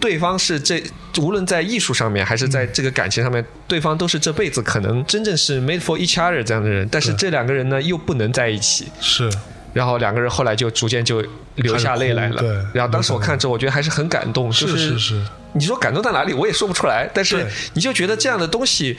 [0.00, 0.80] 对方是这，
[1.18, 6.88] 无论在艺术上面还是在这个感情上面，对方都是这辈子可能真正是 made for each other 这样的人。
[6.88, 9.28] 但是这两个人呢，又不能在一起，是
[9.72, 11.20] 然后两个人后来就逐渐就
[11.56, 12.40] 流下泪来了。
[12.40, 18.96] 对然后当时我看之后，我觉得还是很感动，就是是是，你说感动在哪里，我也说不出来，但是你就觉得这样的东西，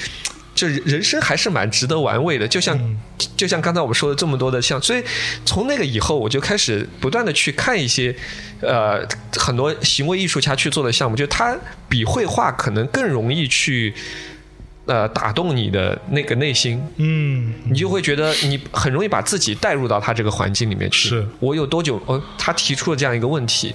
[0.68, 2.48] 就人生还是蛮值得玩味的。
[2.48, 2.98] 就像、嗯
[3.38, 5.02] 就像刚才我们说的这么多的像，所以
[5.46, 8.14] 从那个以后，我就开始不断的去看一些
[8.62, 13.94] 呃很多行为艺术家去做的项目，就他比绘画可能更容易去。
[14.86, 21.10] 呃，打动你的那个内心，嗯，你就会觉得你很容易把自己带入到他这个环境里面去。
[21.10, 22.02] 是我有多久？
[22.08, 23.72] 哦，他提出了这样一个问题，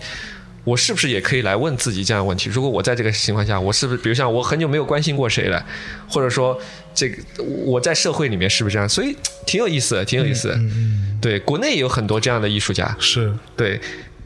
[0.64, 2.48] 我是不是也可以来问自己这样的问题？
[2.50, 5.64] 如果我在这个情况下，我是不是，比如像我很久没有关心过谁了，
[6.09, 6.59] 或者说
[6.94, 7.22] 这个
[7.66, 8.88] 我在社会里面是不是这样？
[8.88, 9.14] 所以
[9.46, 10.55] 挺有意思的，挺有意思的。
[10.57, 12.96] 嗯嗯对，国内也有很多这样的艺术家。
[12.98, 13.81] 是对，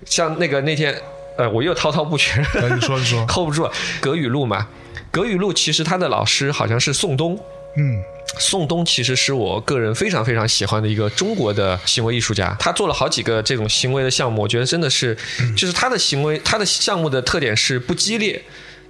[0.04, 0.94] 像那个那天，
[1.36, 3.68] 呃，我又滔滔不绝，来你说你说， hold 不住。
[4.00, 4.66] 葛雨露嘛，
[5.10, 7.38] 葛雨露其实他的老师好像是宋冬，
[7.76, 8.02] 嗯
[8.38, 15.16] 宋冬其实是我个人非常非常喜欢的一个中国的行为艺术家，他做了好几个这种行为的项目，我觉得真的是，
[15.56, 18.42] 就是他的行为，他的项目的特点是不激烈，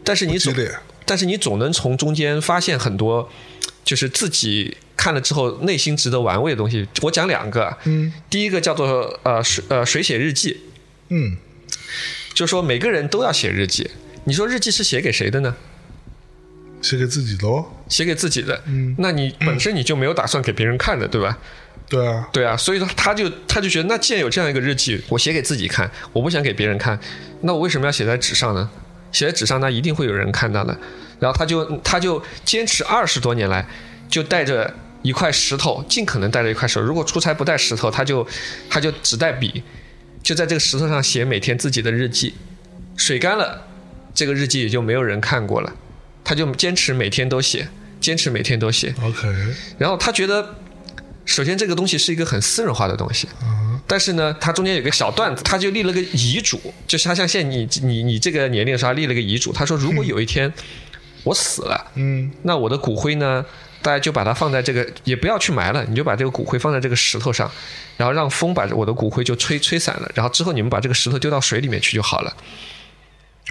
[0.03, 0.53] 但是你总，
[1.05, 3.31] 但是你总能从中间发现很多，
[3.85, 6.87] 就是自己看了之后内心值得玩味的东西。
[7.03, 10.61] 我讲两个，嗯第一个叫做呃水呃水写日记，
[11.11, 11.37] 嗯，
[12.35, 13.89] 就是说每个人都要写日记。
[14.25, 15.57] 你说日记是写给谁的呢？
[16.81, 17.65] 写给自己的哦。
[17.89, 21.39] 写给自己的，嗯那你本身你就没有打算给别人看的，对吧？
[21.89, 26.99] 对啊，对啊，所以说他就他就觉得，那既然有这样一个日记，我写给自己看，我不想给别人看，
[27.41, 28.69] 那我为什么要写在纸上呢？
[29.11, 30.79] 写在纸上，那一定会有人看到的。
[31.19, 33.67] 然后他就他就坚持二十多年来，
[34.07, 36.83] 就带着一块石头，尽可能带着一块石头。
[36.83, 38.27] 如果出差不带石头，他就
[38.69, 39.63] 他就只带笔，
[40.23, 42.35] 就在这个石头上写每天自己的日记。
[42.99, 43.67] 水干了，
[44.15, 45.73] 这个日记也就没有人看过了。
[46.29, 47.67] 他就坚持每天都写，
[47.99, 48.95] 坚持每天都写。
[49.03, 49.27] OK，
[49.79, 50.57] 然后他觉得，
[51.25, 60.53] 首先这个东西是一个很私人化的东西，嗯但是呢，他中间有个小段子，他就立了个遗嘱，就是他像现在你你你这个年龄的时候，他立了个遗嘱，他说如果有一天
[61.25, 63.43] 我死了，嗯那我的骨灰呢，
[63.81, 67.51] 大家就把它放在这个，也不要去埋了，你就把这个骨灰放在这个石头上，
[67.97, 72.37] 然后让风把我的骨灰就吹吹散了，然后之后你们把这个石头丢到水里面去就好了。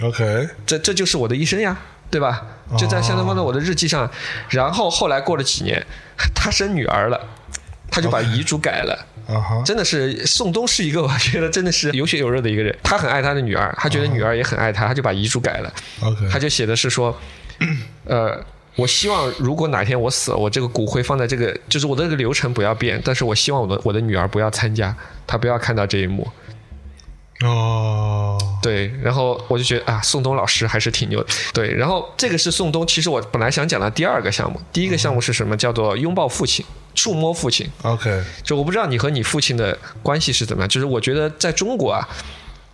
[0.02, 1.76] ，OK，这这就是我的一生呀，
[2.10, 2.42] 对吧？
[2.76, 4.10] 就在相当放在我的日记上。
[4.50, 5.84] 然后后来过了几年，
[6.34, 7.20] 他生女儿了，
[7.90, 9.06] 他就把遗嘱改了。
[9.26, 15.72] 啊哈，真的是宋冬是一个 我觉得真的是有血有肉的一个人，他很爱他的女儿，他觉得女儿也很爱他，他就把遗嘱改了。
[16.02, 17.14] OK，他就写的是说，
[18.06, 18.42] 呃，
[18.76, 24.94] 我希望如果哪天我死了，我这个骨灰放在这个，就是我的这个流程不要变，但是我希望我的我的女儿不要参加，
[25.26, 26.26] 她不要看到这一幕。
[27.44, 31.28] 哦，对，然后我就觉得啊，宋冬老师还是挺牛的。
[31.54, 35.56] 对，然后这个是宋冬，其实我本来想讲的第二个项目，第一个项目是什么？
[35.56, 37.70] 叫做拥抱父亲，触摸父亲。
[37.82, 42.08] OK，就我不知道你和你父亲的关系是怎么样，就是我觉得在中国啊，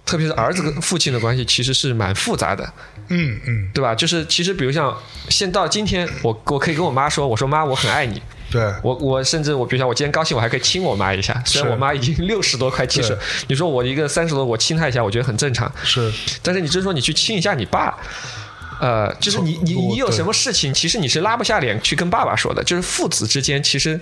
[0.06, 2.72] 特别是儿子跟父亲的关系其实是蛮复杂的，
[3.08, 3.94] 嗯嗯，对吧？
[3.94, 4.96] 就是其实比如像
[5.28, 8.22] 现到今天，我我可以跟我妈说，我说妈，我很爱你。
[8.54, 15.70] 对，我我甚至我比如像我今天高兴，我还可以亲我妈一下，虽然我妈已经六十多快七十，你说我一个三十多，我亲她一下，我觉得很正常。
[15.82, 17.98] 是，但是你真说你去亲一下你爸，
[18.80, 22.62] 呃，就是你你你有什么事情，其实你是拉不下脸去跟爸爸说的。
[22.62, 24.00] 就是父子之间，其实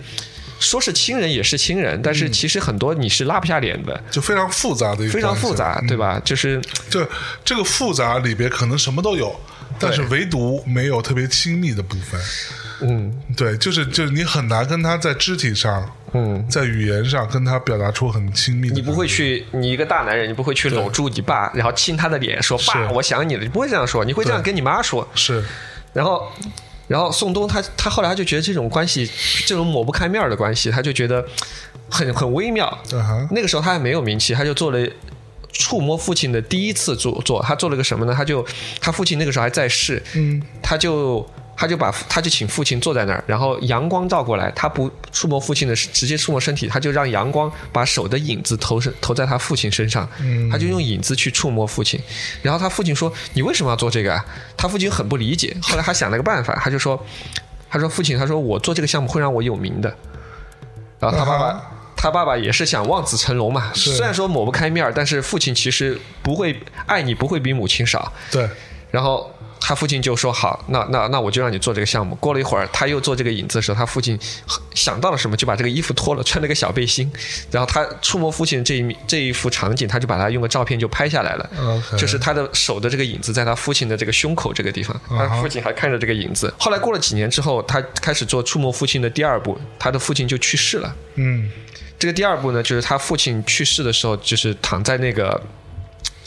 [0.61, 6.21] 说是亲人也是亲人，但是其实很多你是拉不下脸的，就非常复杂的一个非常复杂，对吧？
[6.23, 6.61] 就是
[6.91, 7.01] 就
[7.43, 9.35] 这个复杂里边可能什么都有，
[9.79, 12.21] 但是唯独没有特别亲密的部分。
[12.87, 13.23] 嗯。
[13.37, 18.75] 对，就是就是你很难跟他在肢体上，嗯，在语言上跟他表达出很亲密的。
[18.75, 25.07] 你不会去，你一个大男人，你不会去搂住你爸，然后亲他的脸，说爸，我想你了，你不会这样说，你会这样跟你妈说。
[25.15, 25.43] 是。
[25.93, 26.31] 然后，
[26.89, 29.11] 然后宋冬他他后来他就觉得这种关系，
[29.47, 31.25] 这种抹不开面儿的关系，他就觉得
[31.89, 32.79] 很很微妙。
[33.31, 34.89] 那个时候他还没有名气，他就做了
[35.53, 38.15] 触摸父亲的第一次做做，他做了个什么呢？
[38.17, 38.47] 他就
[38.81, 40.43] 他父亲那个时候还在世，嗯。
[40.63, 41.29] 他就
[41.63, 50.09] 他就把他就请父亲坐在那儿，然后阳光照过来，他不触摸父亲的，直接触摸身体，他就让阳光把手的影子投身投在他父亲身上，
[50.51, 52.01] 他就用影子去触摸父亲，
[52.43, 54.27] 然后他父亲说：“你为什么要做这个啊？”
[54.59, 57.01] 他父亲很不理解，后来他想了个办法，他就说
[57.71, 59.97] ：“他说父亲，他说我做这个项目会让我有名的。”
[60.99, 61.47] 然后他爸爸。
[61.47, 68.13] 啊他爸爸也是想望子成龙嘛，虽然说抹不开面儿，但是父亲其实不会爱你，不会比母亲少。
[68.29, 68.51] 对，
[68.91, 69.33] 然后
[69.65, 74.19] 他父亲就说：“好，那那那我就让你做这个项目。”过了一会儿，他又做这个影子的时候，他父亲
[74.75, 77.11] 想到了什么，就把这个衣服脱了，穿了个小背心。
[77.51, 81.51] 然后他触摸父亲这一这一幅场景，他就把他用个照片就拍下来了。
[81.97, 86.53] 就是他的手的这个影子在他父亲的这个胸口这个地方，他父亲还看着这个影子。
[86.59, 90.95] 后来过了几年之后，他开始做触摸父亲的第二步，他的父亲就去世了。
[91.15, 91.51] 嗯
[91.99, 95.41] 这个第二步呢，就是他父亲去世的时候，就是躺在那个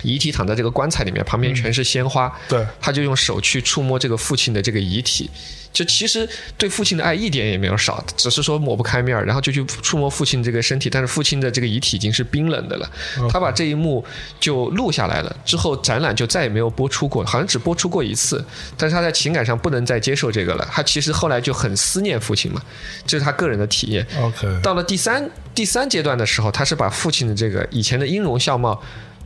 [0.06, 2.32] 遗体躺在这个棺材里面，旁边全是鲜花。
[2.48, 5.30] 对，他就用手去触摸这个父亲的这个遗体，
[5.74, 12.90] 就其实对父亲的爱一点也没有少，只是说抹不开面儿，然后就去触摸父亲这个身体，但是父亲的这个遗体已经是冰冷的了。
[13.30, 14.06] 他把这一幕
[14.40, 18.44] 就录下来了，之后展览就再也没有播出过，好像只播出过一次。
[18.78, 22.62] 但是他在情感上不能再接受这个了，他其实后来就很思念父亲嘛，
[23.06, 24.06] 这是他个人的体验。
[24.22, 28.82] OK，到了第三第三阶段的时候，他是把父亲的这个以前的音容笑貌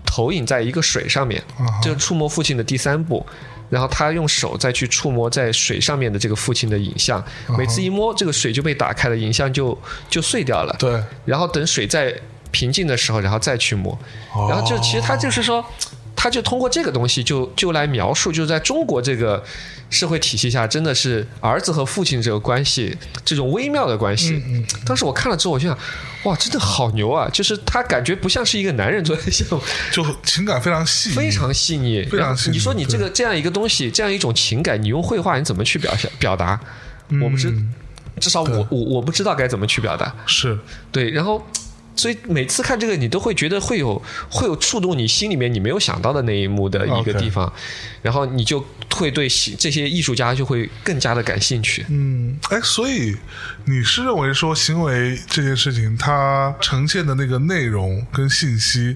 [0.09, 3.23] 投影在一个水上面，啊哈这是触摸父亲的第三步。
[3.69, 7.23] 然后他用手再去触摸在水上面的这个父亲的影像，
[7.55, 10.75] 每次一摸，这个水就被打开了，影像就就碎掉了。
[10.79, 12.11] 对，然后等水再
[12.49, 13.95] 平静的时候，然后再去摸。
[14.49, 15.63] 然后就其实他就是说，
[16.15, 19.43] 他就通过这个东西就就来描述，就是在中国这个
[19.91, 24.41] 社会体系下，真的是儿子和父亲这个关系这种微妙的关系。
[24.83, 25.77] 当时我看了之后，我就想，
[26.23, 27.29] 哇，真的好牛啊！
[27.31, 32.03] 就是他感觉不像是一个男人做的项目， 就情感非常细腻，非常细腻。
[32.03, 36.59] 非常细腻你说你这个这样一个东西，这样一种情感，你用绘画你怎么去表现表达？
[37.21, 37.53] 我不知，
[38.19, 40.13] 至少我我我不知道该怎么去表达。
[40.25, 40.59] 是
[40.91, 41.41] 对，然后
[41.99, 47.51] 所以每次看这个，你都会觉得会有会有触动你心里面你没有想到的那一幕的一个地方，
[48.01, 51.85] 然后你就会对这些艺术家就会更加的感兴趣。
[51.89, 53.13] 嗯，哎，所以
[53.65, 58.95] 你是认为说行为这件事情，它呈现的那个内容跟信息，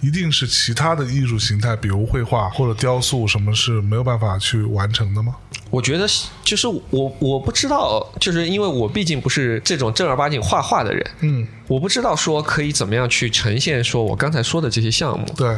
[0.00, 5.36] 一定是其他的艺术形态，比如绘画或者雕塑，什么是没有办法去完成的吗？
[5.70, 6.06] 我觉得
[6.42, 15.26] 就是我我不知道，就是因为我毕竟不是这种正儿八经画画的人，嗯，我不知道说可以怎么样去呈现说我刚才说的这些项目。
[15.36, 15.56] 对，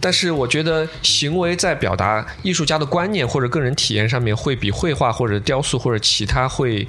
[0.00, 6.86] 但是我觉得行为在表达艺术家的观念或者个人体验上面，会比绘画或者雕塑或者其他会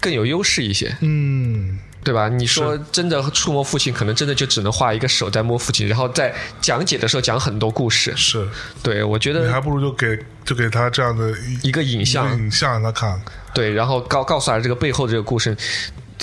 [0.00, 2.28] 更有优势一些，嗯，对吧？
[2.28, 8.12] 你说真的触摸父亲，可能真的就只能画一个手在摸父亲，然后在讲解的时候讲很多故事。
[8.16, 8.46] 是
[8.82, 11.30] 对，我觉得你还不如就给就给他这样的
[11.62, 13.20] 一一个影像，影像让他看，
[13.52, 15.56] 对，然后告告诉他这个背后这个故事。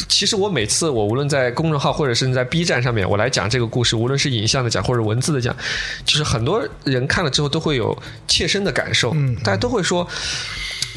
[0.08, 5.56] 其实我每次我无论在公众号或者是在 B 站上面，我来讲这个故事，无论是影像的讲或者文字的讲，
[6.06, 10.08] 就是很多人看了之后都会有切身的感受，嗯大家都会说，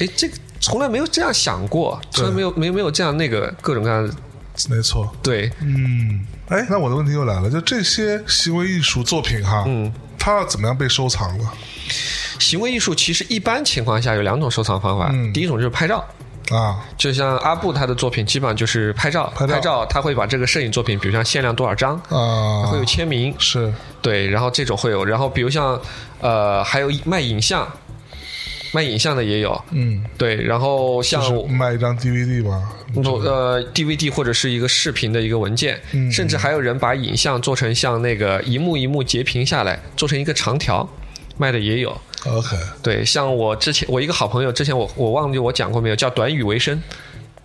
[0.00, 4.14] 哎，这个从来没有这样想过，从来没有没有没有这样那个各种各样的
[4.68, 11.48] 没错，对，嗯，哎，那我的问题又来了，就这些行为艺术作品哈，嗯，它要怎么样被收藏呢？
[12.38, 15.32] 行为艺术其实一般情况下有两种收藏方法，嗯。
[15.32, 16.04] 第一种就是拍照。
[16.50, 23.72] 啊，就像阿布他的作品，基本上就是拍照，拍照他会把这个摄影作品，比如像限量多少张，啊，会有签名，是。
[24.02, 25.80] 对，然后这种会有，然后比如像
[26.20, 27.70] 呃，还有卖影像，
[28.72, 36.10] 卖影像的也有，嗯，对，然后像卖一张 DVD 嘛，不呃 DVD 或者是一个视频的一个文件，嗯。
[36.12, 40.88] 甚至还有人把影像做成像那个一幕一幕截屏下来，做成一个长条，
[41.36, 41.90] 卖的也有。
[42.26, 46.80] OK，对，像我之前我一个好朋友，之前我我忘记我讲过没有，叫短语为生。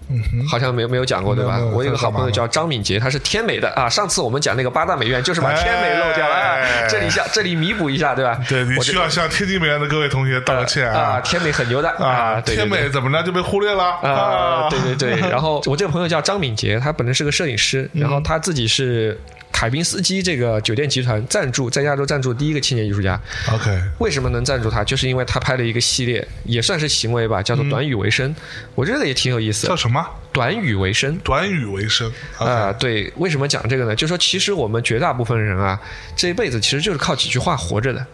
[0.10, 3.90] 嗯，好像没有没有讲过对吧我有个好朋友叫张敏杰，他是天美的啊。
[3.90, 8.40] 上次我们讲那个八大美院，就是把天美漏掉了，哎啊这里下这里弥补一下，对吧？
[8.48, 15.30] 对你我需要向天津美院的各位同学道个歉啊，天美很牛的啊，对对对天美怎么着就被忽略了啊，对对对。
[15.30, 19.20] 然后我这个朋友叫张敏杰，他本身是个摄影师，然后他自己是
[19.56, 23.18] 凯宾斯基这个酒店集团赞助，在亚洲赞助第一个青年艺术家。
[23.50, 24.84] OK，为什么能赞助他？
[24.84, 28.36] 就是因为他拍了一个系列，也算是行为吧，叫做“短语为生”。
[28.76, 29.74] 我觉得这个也挺有意思叫。
[29.74, 30.06] 什么？
[30.34, 31.18] 短语为生。
[31.24, 33.96] 短语为生啊、对，为什么讲这个呢？
[33.96, 35.80] 就是说，其实我们绝大部分人啊，
[36.18, 38.06] 这一辈子其实就是靠几句话活着的，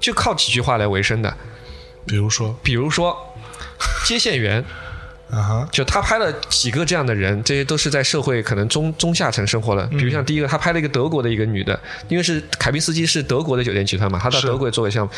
[0.00, 1.36] 就靠几句话来为生的。
[2.06, 3.14] 比如说比如说，
[4.06, 4.64] 接线员，
[5.30, 9.86] 啊哈，就他拍了几个这样的人，这些都是在社会可能中中下层生活的。
[9.88, 15.12] 比如像第一个，他拍了一个德国的一个女的，因为是凯宾斯基是德国的酒店集团嘛，他到德国做个项目。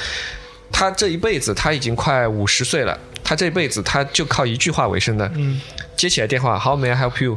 [0.73, 5.31] 他这一辈子他已经快五十岁了，他这一辈子他就靠一句话为生的。
[5.35, 5.61] 嗯
[5.96, 7.37] 接起来电话，How may I help you？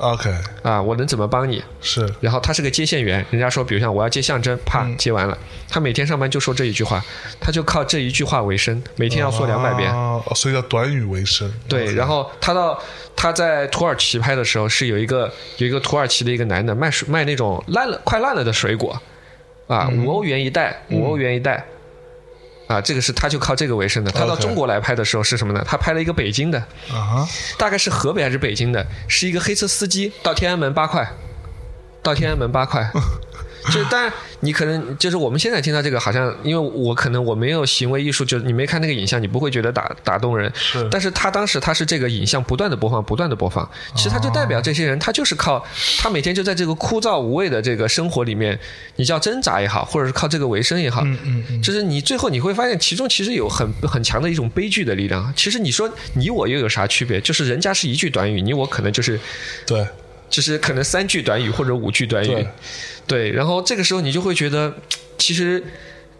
[0.00, 1.62] ，OK，啊，我能怎么帮你？
[1.80, 7.02] 是然后他是个接线员，人家说，比如像我要接象征，啪嗯接完了，他每天上班就说这一句话，
[7.40, 9.94] 他就靠这一句话为生，每天要说两百遍。
[9.94, 11.52] 啊，所以叫短语为生。
[11.68, 12.82] 对然后他到
[13.14, 19.00] 他在土耳其拍的时候，是有一个有一个土耳其的一个男的卖水卖那种烂了快烂了的水果，
[19.66, 21.64] 啊，嗯五欧元一袋，五欧元一袋。
[22.70, 24.12] 啊，这个是他就靠这个为生的。
[24.12, 25.60] 他到中国来拍的时候是什么呢？
[25.66, 27.28] 他拍了一个北京的，啊哈，
[27.58, 31.04] 大概是河北还是北京的，是一个黑车司机到天安门八块，
[32.00, 32.88] 到天安门八块。
[33.72, 40.50] 就当然，你可能就是我们现在听到这个，好像因为我可能我没有行为艺术，就是你没看那个影像，你不会觉得打打动人。
[40.54, 45.64] 是但是他当时他是这个影像不断的播放，不断的播放，其实他就代表这些人，他就是靠
[45.98, 48.58] 他每天就在这个枯燥无味的这个生活里面，
[48.96, 55.32] 你叫挣扎也好，或者是靠这个为生也好，嗯嗯嗯，就是你最后你会发现，其中其实有很很强的一种悲剧的力量。
[55.36, 57.20] 其实你说你我又有啥区别？
[57.20, 59.20] 就是人家是一句短语，你我可能就是
[59.66, 59.86] 对，
[60.28, 62.46] 就是可能三句短语或者五句短语
[63.10, 64.74] 对，然后这个时候你就会觉得，
[65.18, 65.62] 其实。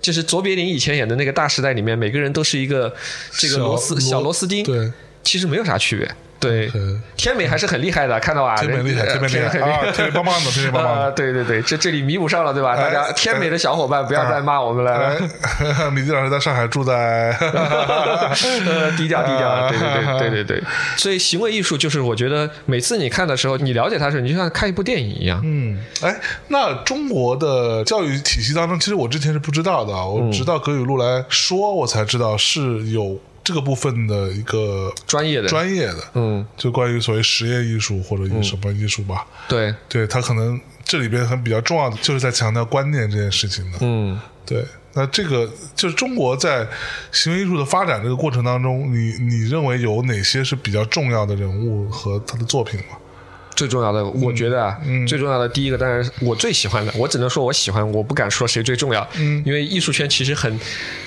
[0.03, 2.91] 就是卓别林以前演的那个《大时代》里面，每个人都是一个
[3.33, 4.91] 这个小螺丝小螺丝钉，对，
[5.23, 6.11] 其实没有啥区别。
[6.41, 6.73] 对，
[7.19, 8.57] 天美还是很厉害的，看到吧？
[8.57, 9.81] 天美厉害，天美厉害啊！
[9.93, 11.13] 天美棒棒的，天美棒棒的。
[11.13, 12.75] 对对对，这这里弥补上了，对吧？
[12.75, 15.15] 大家天美的小伙伴不要再骂我们了。
[15.93, 17.31] 米迪老师在上海住在
[18.97, 20.63] 低调低调，对对对对对对。
[20.97, 25.39] 所以行为艺术就是我觉得每次你看的时候，你了解它的时候，你就像看一部电影一样。
[25.45, 26.19] 嗯，哎，
[26.49, 33.19] 那中国的教育体系当中，其实我之前是不知道的，我直到葛雨露来说，我才知道是有。
[33.51, 35.49] 这个部分的一个专业的。
[35.49, 44.65] 专业的，嗯，就关于所谓实验艺术或者什么艺术吧，对，对他可能这里边很比较重要的就是在强调观念这件事情的，嗯，对。
[44.93, 46.65] 那这个就是中国在
[47.11, 52.97] 行为艺术的发展这个过程当中，你你认为有哪些是比较重要的人物和他的作品吗？
[53.57, 54.79] 最重要的，我觉得啊，
[55.09, 60.59] 最重要的第一个当然是我最喜欢的，我只能说我喜欢，我不敢说谁最重要，嗯，因为艺术圈其实很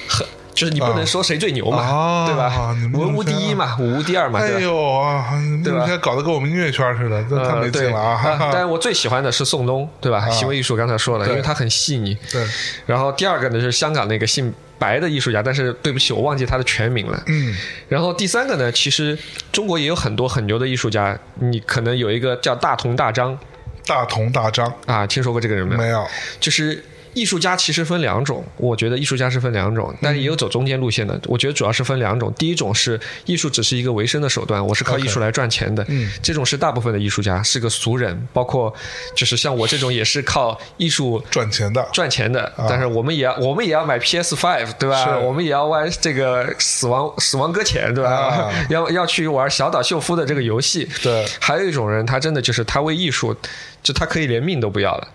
[0.07, 0.27] 很。
[0.63, 2.73] 就是你不能说谁最牛嘛，对吧？
[2.93, 5.85] 文无第一嘛，武无第二嘛，哎呦啊，对吧？
[5.97, 8.37] 搞得跟我们音乐圈似的，这太没劲了啊！
[8.49, 10.29] 但是我最喜欢的是宋冬，对吧？
[10.29, 12.17] 行为艺术刚才说了，因为他很细腻。
[12.31, 12.45] 对。
[12.85, 17.21] 然后第二个呢是香港那个姓白的艺术家，但是对不起，我忘记他的全名了。
[17.27, 17.53] 嗯。
[17.89, 19.17] 然后第三个呢，其实
[19.51, 23.37] 中国也有很多很牛的艺术家，你可能有一个叫大同大张。
[23.85, 25.81] 大同大张啊，听说过这个人没有？
[25.81, 26.07] 没有。
[26.39, 26.81] 就是。
[27.13, 31.19] 艺术家其实分两种，我觉得艺术家是分两种，但是也有走中间路线的。
[31.25, 38.73] 我觉得主要是分两种，第一种是艺术只是一个维生的手段，我是靠艺术来赚钱的，嗯这种是大部分的艺术家是个俗人，包括
[39.15, 42.51] 就是像我这种也是靠艺术赚钱的，赚钱的。
[42.69, 45.17] 但是我们也要我们也要买 PS Five，对吧？
[45.19, 48.51] 我们也要玩这个死亡死亡搁浅，对吧？
[48.69, 50.89] 要要去玩小岛秀夫的这个游戏。
[51.01, 53.35] 对，还有一种人，他真的就是他为艺术，
[53.81, 55.07] 就他可以连命都不要了。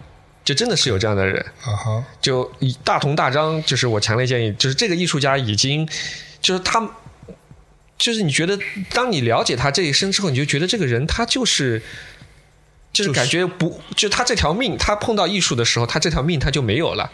[0.48, 1.44] 就真的是有这样的人！
[2.22, 5.86] 就以大同大张，就是我强烈建议，就是这个艺术家已经，
[6.40, 6.80] 就是他，
[7.98, 8.58] 就是你觉得，
[8.94, 11.82] 当你了解他这一生之后，你就觉得这个人他就是，
[12.94, 17.12] 就是感觉不，就他这条命，他碰到艺术的时候，他这条命他就没有了，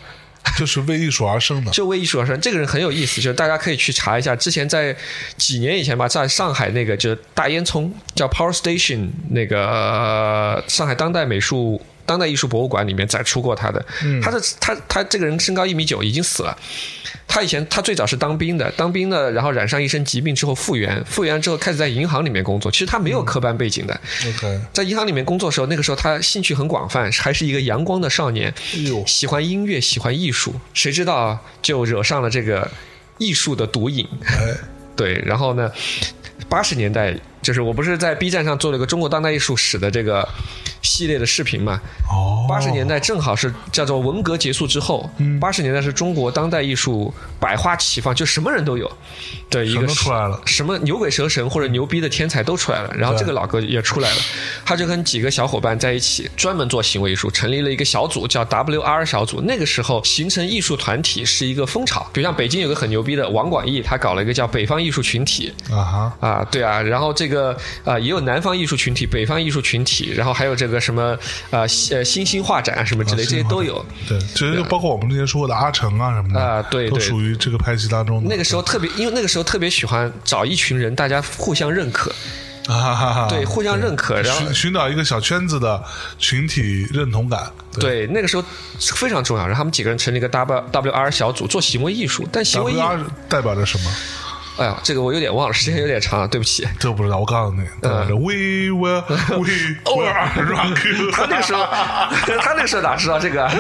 [0.56, 2.40] 就是为艺术而生的，就为艺术而生。
[2.40, 4.96] 这个人很有意思，就是大家可以去查一下，之前在
[5.36, 11.84] 几年以前吧，在上海那个就是大烟囱叫 Power Station 那个上海当代美术。
[12.06, 13.84] 当代艺术博物馆里面展出过他的，
[14.22, 16.56] 他的他他这个人身高一米九，已经死了。
[17.26, 22.70] 他以前他最早是当兵的，当兵的然后染上一身疾病之后复原，复原之后开始在银行里面工作。
[22.70, 23.98] 其实他没有科班背景的。
[24.28, 28.52] OK，在银行里面工作的时候，那个时候他兴趣很广泛，还是一个阳光的少年，
[29.06, 30.54] 喜欢音乐，喜欢艺术。
[30.74, 32.70] 谁知道就惹上了这个
[33.18, 34.06] 艺术的毒瘾。
[34.94, 35.72] 对，然后呢，
[36.48, 40.28] 八十年代就是我不是在 B 站上做了一个中国当代艺术史的这个。
[40.84, 41.80] 系列的视频嘛，
[42.10, 48.90] 哦，八十年代正好是叫做文革结束之后，八十年代是中国当代艺术百花齐放，就什么人都有，
[49.48, 54.16] 对一个出来了，什么牛鬼蛇神或者牛逼的天才都出来了，然后这个老哥也出来了，
[54.62, 59.40] 他就跟几个小伙伴在一起，专门做行为艺术，成立了一个小组叫 WR 小组。
[59.40, 67.33] 那个时候形成艺术团体是一个风潮，比如像北京有个很牛逼的王广义，他搞了一个叫北方艺术群体，啊哈，啊对啊，然后这个
[67.84, 70.80] 啊也有南方艺术群体、北方艺术群体，然后还有这个。
[70.84, 71.16] 什么
[71.48, 71.60] 呃
[71.90, 73.82] 呃星星画展什么之类，这些都有。
[74.06, 78.22] 对，其实就包括我们之前说的阿成啊什么的啊，对，都属于这个派系当中。
[78.22, 82.12] 那个时候特别，因为那个时候特别喜欢找一群人，大家互相认可
[82.66, 85.82] 啊，对，互相认可，然后寻找一个小圈子的
[86.18, 87.50] 群体认同感。
[87.80, 88.44] 对，那个时候
[88.78, 89.46] 非常重要。
[89.46, 93.90] 然后他们几个人成立一个 W W R 小组做行为艺术，但行为艺术代表着什么？
[94.56, 96.66] 哎呀，这个我有点忘了，时间有点长，对不起。
[96.78, 99.44] 这不知道，我告诉你，呃，We will, we
[99.84, 100.14] will
[100.46, 101.12] rock。
[101.12, 101.64] 他那个时候，
[102.40, 103.50] 他那个时候哪知道这个？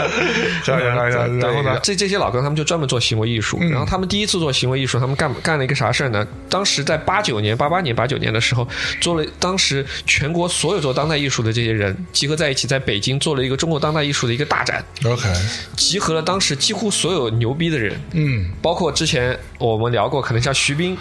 [0.66, 1.78] 然后呢？
[1.82, 3.58] 这这些老哥他们就专门做行为艺术。
[3.70, 6.26] 然后他们第一次做行为艺术，他们干干了一个啥事儿呢？
[6.48, 8.66] 当时在八九年、八八年、八九年的时候，
[9.00, 14.84] 做了当时全国所有做当代艺术的这些人集合在一起，在北京做了一个中国当代艺术的一个大展。
[15.04, 15.28] OK，
[15.76, 20.98] 集合了当时几乎所有牛逼的人，嗯，包括之前我们聊过，可能像徐冰。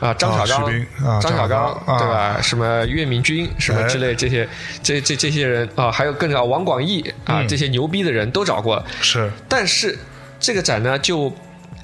[0.00, 2.40] 啊，张小刚，张小刚，对吧？
[2.40, 4.48] 什么岳明君，什么之类这些，
[4.80, 8.80] 这这这些人啊，还有更早王广义啊，这些牛逼的人都找过。
[9.00, 9.98] 是，但是
[10.38, 11.32] 这个展呢，就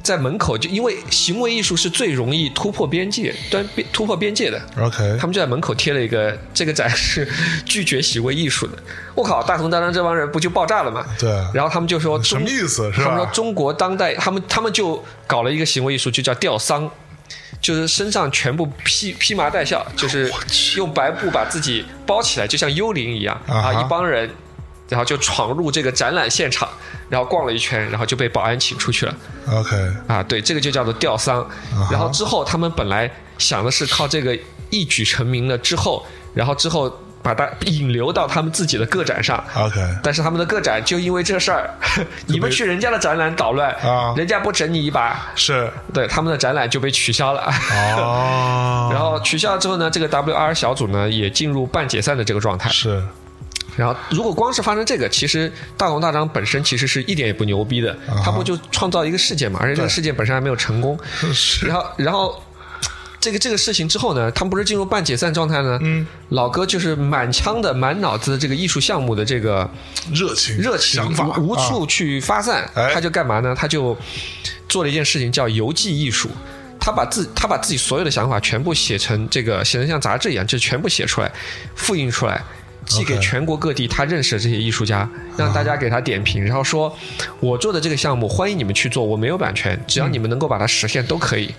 [0.01, 4.63] 在门口，就因为行为艺术是最容易突破边界、端突破边界的。
[4.79, 7.29] OK，他们就在门口贴了一个这个展是
[7.67, 8.79] 拒绝行为艺术的。
[9.17, 11.05] 我靠，大同大张这帮人不就爆炸了吗？
[11.19, 11.29] 对。
[11.53, 12.93] 然后他们就说什么意思？
[12.93, 16.89] 是吧他们说中国当代，他们他们就搞了一个行为艺术，就叫吊丧。
[17.65, 20.31] 就是身上全部披披麻戴孝，就是
[20.77, 23.73] 用白布把自己包起来，就像幽灵一样啊！
[23.73, 24.29] 一帮人，
[24.87, 26.69] 然后就闯入这个展览现场，
[27.09, 29.17] 然后逛了一圈，然后就被保安请出去了。
[29.51, 29.75] OK，
[30.07, 31.49] 啊，对，这个就叫做吊丧。
[31.91, 34.39] 然后之后他们本来想的是靠这个
[34.69, 36.05] 一举成名了之后，
[36.35, 36.95] 然后之后
[37.25, 39.43] 把它引流到他们自己的个展上。
[39.57, 41.69] OK，但是他们的个展就因为这事儿，
[42.27, 47.51] 你们去人家的展览捣乱啊人家不整你一把，是对他们的展览就被取消了。
[47.97, 52.69] 哦， 然后取消了之后呢，这个 WR 小组呢也进入半解散的这个状态。
[52.69, 53.03] 是
[53.77, 60.97] 然后，如果光是发生这个，其实大龙大张本身其实是一点也不牛逼的，啊他不就创造一个事件嘛，而且这个事件本身还没有成功。
[61.35, 62.41] 是然后，然后
[63.25, 65.79] 这个这个事情之后呢，他们不是进入半解散状态呢？
[65.81, 69.67] 嗯，老哥就是满腔的、满脑子的这个艺术项目的这个
[70.13, 73.55] 热情热情想法无处去发散，哎他就干嘛呢？
[73.59, 73.97] 他就
[74.69, 76.29] 做了一件事情叫游记艺术。
[76.79, 81.33] 他把自他把自己所有的想法全部写成这个写成像杂志一样，就全部写出来，
[81.75, 82.45] 复印出来，
[82.85, 85.09] 寄给全国各地他认识的这些艺术家，
[85.39, 86.95] 让大家给他点评，然后说
[87.41, 91.55] 我做的这个项目欢迎你们去做，我没有版权，只要你们能够把它实现都可以。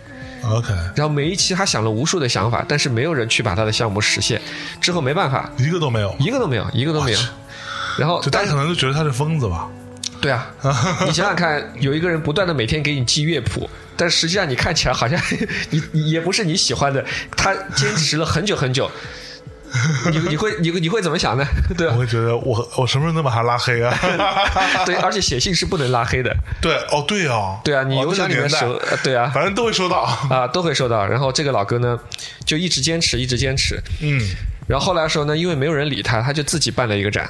[0.49, 4.39] OK，然后每一期他想了无数的想法，但是没有人去把他的项目实现，
[4.79, 7.19] 之后没办法，一个都没有，一个都没有，一个都没有。
[7.97, 9.67] 然后就大家可能就觉得他是疯子吧？
[10.21, 10.51] 对啊，
[11.05, 15.19] 你想想看，有一个人不断的每天给你寄乐谱，但实际上你看起来好像
[15.69, 17.03] 你你也不是你喜欢的，
[17.37, 18.89] 他坚持了很久很久，
[20.11, 21.45] 你你会你会你会怎么想呢？
[21.77, 21.93] 对啊？
[21.93, 23.93] 我会觉得我我什么时候能把他拉黑啊？
[24.85, 29.97] 对，而且写信是不能拉黑的，对，哦，对啊，对啊，你哦邮箱里面那个收对啊反正都会收到。
[30.29, 31.05] 啊都会收到。
[31.05, 31.99] 然后这个老哥呢，
[32.45, 33.81] 就一直坚持，一直坚持。
[34.01, 34.19] 嗯
[34.67, 37.29] 然后后来的时候呢，因为没有人理他，他就自己办了一个展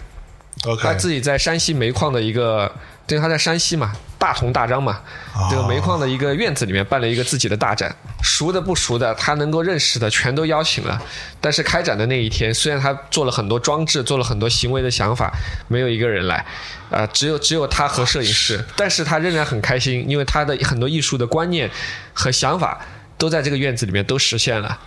[0.65, 2.71] ，，OK，他自己在山西煤矿的一个，
[3.08, 4.99] 对，他在山西嘛，大同大张嘛，
[5.36, 10.99] 哦这个煤矿的一个院子里面办了一个自己的大展，熟的不熟的，他能够认识的全都邀请了。
[11.39, 15.32] 但是开展的那一天，虽然他做了很多装置，做了很多行为的想法，
[15.68, 16.43] 没有一个人来，
[16.89, 21.70] 啊、只有只有他和摄影师，但是他仍然很开心，因为他的很多艺术的观念
[22.12, 22.80] 和想法
[23.20, 24.80] 都在这个院子里面都实现了。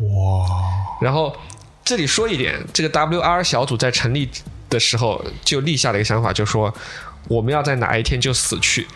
[0.00, 0.46] 哇，
[1.00, 1.34] 然后
[1.82, 4.30] 这里说一点，这个 WR 小组在成立
[4.68, 6.74] 的时候就立下了一个想法，就说
[7.28, 8.86] 我们要在哪一天就死去。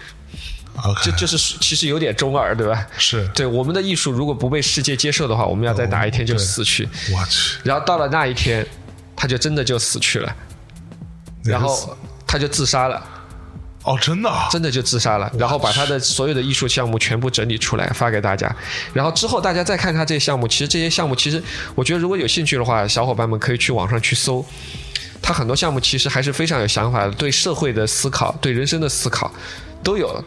[1.03, 2.87] 这就是其实有点中二，对吧？
[2.97, 3.29] 是。
[3.35, 6.89] 对我们的艺术如果不被世界接受的话，我们要在哪一天就死去。
[7.13, 8.67] 我去，然后到了那一天，
[9.15, 10.35] 他就真的就死去了，
[11.45, 13.03] 然后他就自杀了。
[13.83, 18.55] 哦，真的啊，真的就自杀了，然后把他的所有的艺术项目全部整理出来发给大家，
[18.93, 21.43] 然后之后大家再看他这些项目，其实这些项目其实
[21.75, 24.45] 我觉得如果有兴趣的话，小伙伴们可以去网上去搜，
[25.23, 29.31] 他很多项目其实还是非常有想法的，对社会的思考、对人生的思考
[29.83, 30.23] 都有。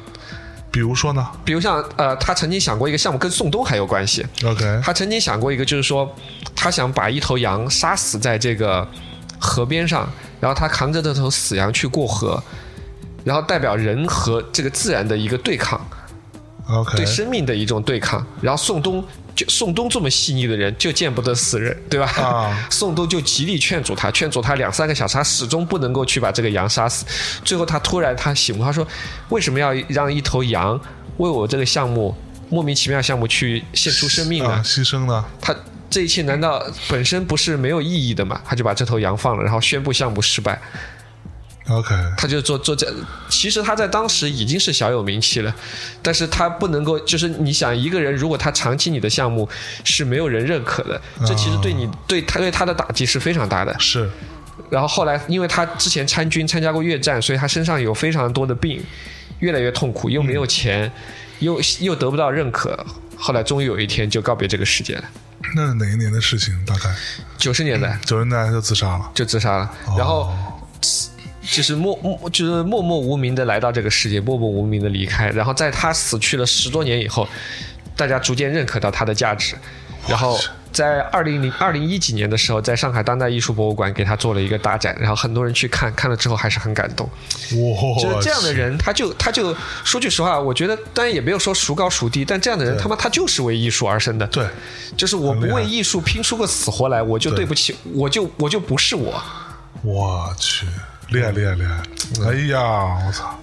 [0.71, 6.11] 比如说呢比如像呃，他曾经想过一个项目跟宋冬还有关系，？OK，他曾经想过一个，就是说
[6.55, 8.87] 他想把一头羊杀死在这个
[9.39, 12.41] 河边上，然后他扛着这头死羊去过河，
[13.23, 15.79] 然后代表人和这个自然的一个对抗。
[16.67, 18.25] OK，对生命的一种对抗。
[18.41, 19.05] 然后宋冬
[19.35, 22.05] 就宋东这么细腻的人，就见不得死人，对吧？
[22.21, 27.05] 啊 宋东就极力劝阻他，劝阻他两三个小时，他始终不能够去把这个羊杀死。
[27.43, 28.87] 最后他突然他醒悟，他说
[29.29, 30.79] ：“为什么要让一头羊
[31.17, 32.15] 为我这个项目
[32.49, 34.51] 莫名其妙项目去献出生命呢？
[34.51, 35.25] 啊， 牺牲呢？
[35.41, 35.55] 他
[35.89, 40.61] 这一切难道本身不是没有意义的吗？”他就把这头羊放了，然后宣布项目失败。
[41.69, 42.93] OK，他就做做这，
[43.29, 45.55] 其实他在当时已经是小有名气了，
[46.01, 49.47] 但是他不能够，就是你想一个人如果他长期你的项目
[49.85, 53.73] 是没有人认可的，这其实对你对他对他的打击是非常大的。
[53.79, 54.09] 是
[54.69, 58.83] 然后后来因为他之前参军参加过越战，所以他身上有非常多的病，
[59.39, 60.91] 越来越痛苦，又没有钱，
[61.39, 62.85] 又又得不到认可，
[63.15, 65.03] 后来终于有一天就告别这个世界了。
[65.55, 66.53] 那是哪一年的事情？
[66.65, 66.93] 大概
[67.37, 69.11] 九十年代九十年代就自杀了。
[69.13, 70.33] 就自杀了，然后
[71.51, 75.29] 就是默默就是默默无名的来到这个世界，默默无名的离开。
[75.29, 77.27] 然后在他死去了十多年以后，
[77.95, 79.55] 大家逐渐认可到他的价值。
[80.05, 80.37] 然后
[80.73, 87.09] 在二零零二零一几年的时候，在上海当代艺术博物馆给他做了一个大展，然后很多人去看，看了之后还是很感动。
[87.51, 94.27] 哇，就是这样的人，他就他就说句实话，我觉得当然也没有说孰高孰低，但这样的人他妈他就是为艺术而生的。
[94.27, 94.45] 对，
[94.97, 99.23] 就是我不为艺术拼出个死活来，我就对对不起，我就我就不是我。
[99.83, 100.65] 我去，
[101.09, 101.83] 厉害厉害厉害！
[102.27, 102.59] 哎呀，
[103.05, 103.39] 我操，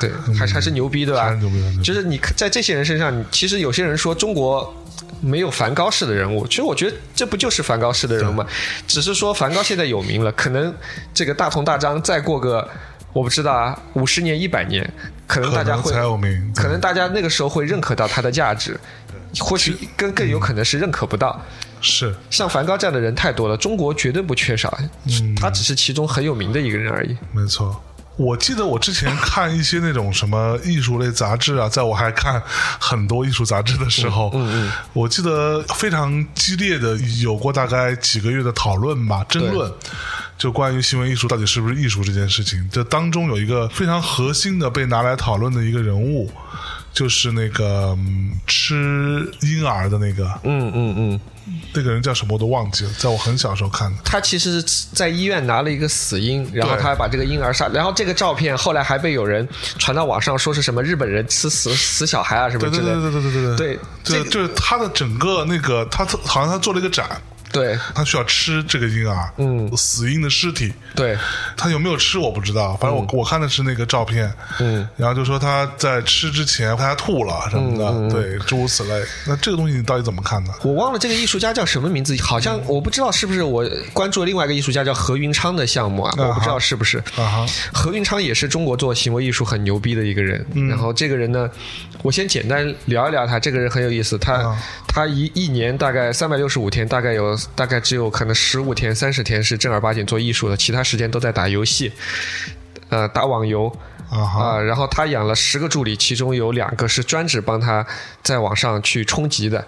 [0.00, 1.24] 对，还是还是牛逼，对吧？
[1.24, 4.74] 还是牛逼就是你在这些人身上，你其实有些人说中国
[5.20, 8.46] 没有梵高式的人物，其实我觉得这不就是梵高式的人物吗？
[8.86, 10.74] 只是说梵高现在有名了，可能
[11.14, 12.68] 这个大同大章再过个
[13.12, 14.88] 我不知道啊，五十年、一百年，
[15.26, 15.92] 可能大家会
[16.54, 18.78] 可能大家那个时候会认可到他的价值，
[19.38, 21.40] 或许更更有可能是认可不到。
[21.84, 24.76] 是像梵高这样的人太多了，中国绝对不缺少，
[25.06, 27.16] 嗯他只是其中很有名的一个人而已。
[27.32, 27.80] 没错。
[28.16, 32.40] 我记得我之前看一些那种什么艺术类杂志啊，在我还看
[32.78, 39.72] 很多艺术杂志的时候，嗯嗯我记得非常激烈的有过大概几个月的讨论吧，争论。
[40.38, 46.30] 就关于新闻艺术到底是不是艺术这件事情，这当中有一个非常核心的被拿来讨论的一个人物，
[46.94, 51.20] 就是那个、嗯吃婴儿的那个嗯嗯嗯，
[51.74, 53.96] 那个人叫什么我都忘记了，在我很小时候看的。
[54.04, 59.46] 他其实是在医院拿了一个死婴，然后他还把这个婴儿杀，然后这个照片后来还被有人
[59.78, 63.10] 传到网上，说是什么日本人吃死死小孩啊什么对对对之类的。
[63.10, 67.20] 对对对对对这就就是他的整个那个，他好像他做了一个展，
[67.54, 67.78] 对。
[67.94, 69.74] 他需要吃这个婴儿，嗯。
[69.76, 71.16] 死婴的尸体，对。
[71.56, 74.30] 他有没有吃我不知道，反正我、我看的是那个照片，
[74.60, 79.04] 嗯，然后就说他在吃之前他还吐了什么的，嗯对，诸如此类。
[79.26, 80.52] 那这个东西你到底怎么看呢？
[80.62, 86.98] 我忘了这个艺术家叫什么名字，好像我不知道是不是我关注了另外一个艺术家叫何云昌的项目啊，我不知道是不是。
[87.16, 90.44] 啊哈，何云昌也是中国做行为艺术很牛逼的一个人。
[90.54, 90.68] 嗯。
[90.68, 91.48] 然后这个人呢，
[92.02, 93.38] 我先简单聊一聊他。
[93.38, 94.62] 这个人很有意思，他、啊。
[94.86, 101.92] 他一一年大概三百六十五天，大概有大概只有可能十五天、三十天是正儿八经做艺术的，其他时间都在打游戏，
[102.88, 103.74] 呃，打网游。
[104.10, 107.84] 啊然后他养了十个助理，其中有两个是专职帮他
[108.22, 109.66] 在网上去冲级的。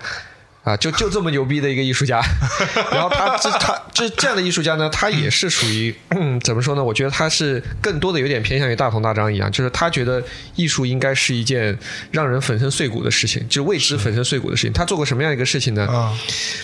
[0.66, 2.20] 啊，就就这么牛逼的一个艺术家，
[2.90, 6.82] 然后他这他这这样的艺术家呢，他也是属于、嗯、怎么说呢？
[6.82, 10.20] 我觉得他是更多的有点偏向于大同大张一样，就是他觉得
[10.56, 11.78] 艺术应该是一件
[12.10, 14.72] 让人粉身碎骨的事情，就是为之粉身碎骨的事情。
[14.72, 15.86] 他做过什么样一个事情呢？
[15.86, 16.12] 啊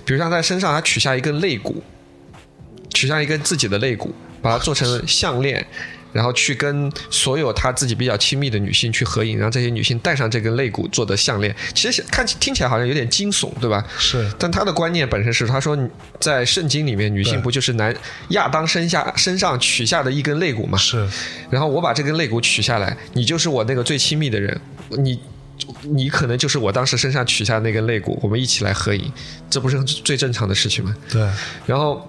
[0.05, 1.81] 比如像在身上他取下一根肋骨，
[2.93, 5.65] 取下一根自己的肋骨，把它做成项链，
[6.13, 11.55] 然后去跟所有他自己比较亲密的女性去合影，让这些女性戴上这根肋骨做的项链。
[11.75, 13.85] 其实看起听起来好像有点惊悚，对吧？
[13.99, 15.77] 是但他的观念本身是，他说
[16.21, 17.95] 在圣经里面，女性不就是男
[18.29, 20.77] 亚当身下身上取下的一根肋骨吗？
[20.79, 21.09] 是
[21.51, 24.61] 然后我把这根肋骨取下来，你就是我那个最亲密的人，
[24.91, 25.19] 你
[25.83, 29.13] 你可能就是我当时身上取下那根肋骨，我们一起来合影，
[29.49, 30.95] 这不是最正常的事情吗？
[31.11, 31.27] 对，
[31.67, 32.07] 然后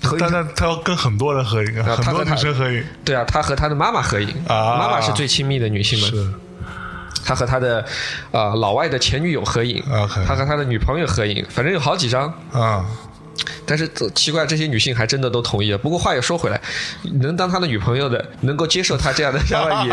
[0.00, 4.76] 但但他要跟很多人合影，啊很多女生合影，对啊，他和他的妈妈合影，啊。
[4.78, 6.32] 妈妈是最亲密的女性嘛，是。
[7.24, 7.84] 他和他的
[8.30, 9.82] 呃老外的前女友合影
[10.26, 12.32] 他和他的女朋友合影，反正有好几张。
[12.52, 12.86] 啊，
[13.68, 15.76] 但是呃奇怪，这些女性还真的都同意了。
[15.78, 16.60] 不过话又说回来，
[17.20, 19.84] 能当他的女朋友的，能够接受他这样的想法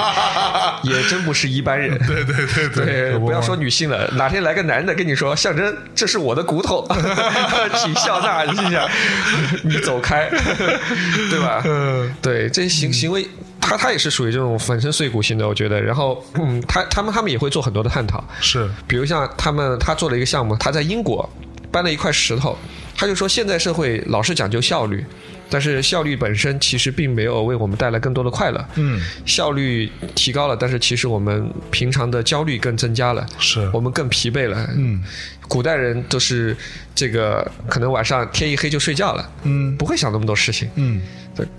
[0.83, 1.97] 也 也真不是一般人。
[2.07, 6.87] 对对对对，不要说女性了，哪天来个男的跟你说，象征这是我的骨头，
[7.77, 8.87] 请笑纳一下，
[9.63, 10.29] 你走开，
[11.29, 11.61] 对吧？
[11.65, 13.27] 嗯对，这些行行为，
[13.59, 15.81] 他他也是属于这种粉身碎骨型的，我觉得。
[15.81, 21.27] 然后，嗯，他他们他们也会做很多的探讨，是比如像他们他做了一个项目，他在英国
[21.71, 22.57] 搬了一块石头，
[22.95, 25.05] 他就说现在社会老是讲究效率，
[25.49, 28.65] 但是效率本身其实并没有为我们带来更多的快乐。
[28.75, 34.67] 嗯效率提高了，但是其实我们平常的焦虑更增加了，是我们更疲惫了。
[34.75, 35.03] 嗯
[35.47, 36.57] 古代人都是
[36.95, 40.69] 这个，可能晚上天一黑就睡觉了，嗯不会想那么多事情。
[40.75, 41.01] 嗯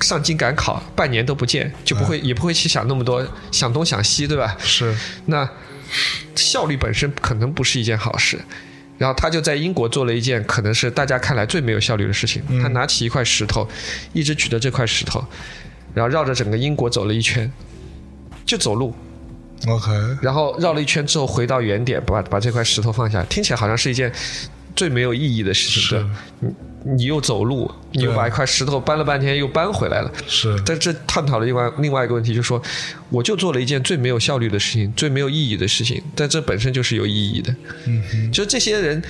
[0.01, 3.23] 上京赶考，半年都不见，就不会、也不会去想那么多，
[3.53, 4.57] 想东想西，对吧？
[4.59, 5.47] 是那
[6.35, 8.41] 效率本身可能不是一件好事。
[8.99, 12.43] 然后他就在英国做了一件可能是大家看来最没有效率的事情。
[12.63, 13.69] 他拿起一块石头，
[14.13, 15.25] 一直举着这块石头，
[15.95, 17.51] 然后绕着整个英国走了一圈，
[18.45, 18.95] 就走路
[19.67, 19.91] ，OK
[20.23, 23.23] 然后绕了一圈之后回到原点，把把这块石头放下。
[23.25, 24.11] 听起来好像是一件
[24.75, 26.55] 最没有意义的事情，是？
[26.87, 30.13] 你你又走路，你又把一块石头搬了半天又搬回来了。
[30.27, 32.61] 是但这探讨了另外另外一个问题，就是说，
[33.11, 37.55] 我就做了一件最没有效率的事情，最没有意义的事情，但这本身就是有意义的。
[37.87, 39.03] 嗯就这些人，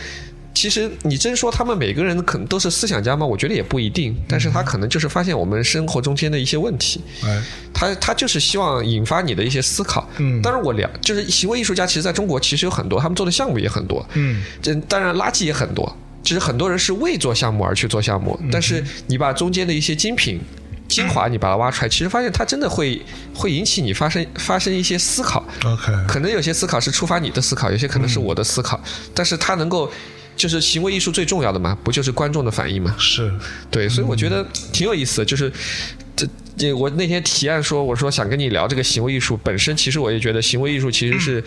[0.55, 3.27] 其实你真说他们每个人可能都是思想家吗？
[3.27, 7.43] 我觉得也不一定，但是他可能就是发现我们生活中间的一些问题，哎
[7.75, 10.09] 他他就是希望引发你的一些思考。
[10.19, 15.95] 嗯当然我了，就是行为艺术家，其实在中国其实有很多，他们做的项目也很多，嗯这当然垃圾也很多。
[16.27, 20.41] 其实很多人是为做项目而去做项目，但是你把中间的一些精品、
[20.89, 23.01] 精华你把它挖出来，其实发现它真的会
[23.33, 25.47] 会引起你发生发生一些思考。
[25.65, 28.83] OK 可能有些思考是触发你的思考，有些可能是我的思考，
[29.15, 29.91] 但是它能够。
[30.37, 32.95] 就是行为艺术最重要的嘛，不就是观众的反应嘛？
[32.99, 33.33] 是
[33.71, 35.25] 对，所以我觉得挺有意思的。
[35.25, 35.51] 就是
[36.15, 41.43] 这这，我那天提案说，我说想跟你聊这个行为艺术本身，其实我也觉得行为艺术其实是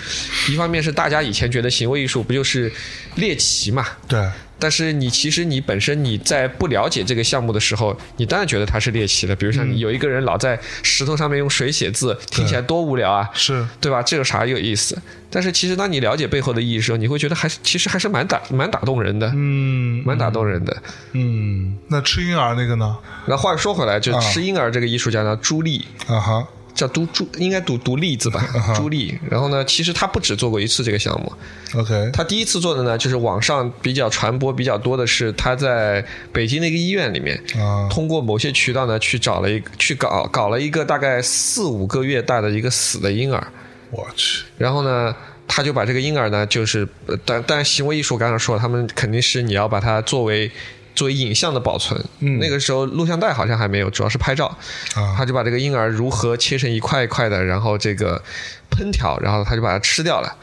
[0.49, 2.71] 一方面是大家以前觉得行为艺术不就是
[3.17, 4.27] 猎奇嘛，对
[4.59, 9.35] 但是你其实你本身你在不了解这个项目的时候，你当然觉得它是猎奇的。
[9.35, 14.03] 比如像你有一个人老在石头上面用水写字，听起来多无聊啊，是对吧？
[14.03, 15.01] 这有啥有意思？
[15.31, 20.75] 但是其实当你了解背后的意义的时候，你会觉得还是其实还是蛮打蛮打动人的，嗯蛮打动人的。
[21.13, 22.97] 嗯，那吃婴儿那个呢？
[23.27, 26.47] 那话说回来，就啊吃婴儿这个艺术家呢，朱莉，啊哈
[26.79, 28.41] 叫朱朱，应该读读栗子吧，
[28.73, 29.19] 朱莉。
[29.29, 31.33] 然后呢，其实他不止做过一次这个项目。
[31.75, 43.45] OK，他第一次做的呢，就是网上比较传播比较多的是他在北京的一个医院里面，啊通过某些渠道呢去找了一个去搞搞了一个大概四五个月大的一个死的婴儿，
[43.91, 45.13] 我去，然后呢。
[45.51, 50.51] 他就把这个婴儿呢，就是，呃但但行为艺术刚刚说了，他们肯定是你要把它作为
[50.95, 52.03] 作为影像的保存。
[52.19, 54.47] 嗯那个时候录像带好像还没有，主要是拍照。
[54.95, 58.23] 啊他就把这个婴儿如何切成一块一块的，然后这个
[58.69, 60.35] 烹调，然后他就把它吃掉了。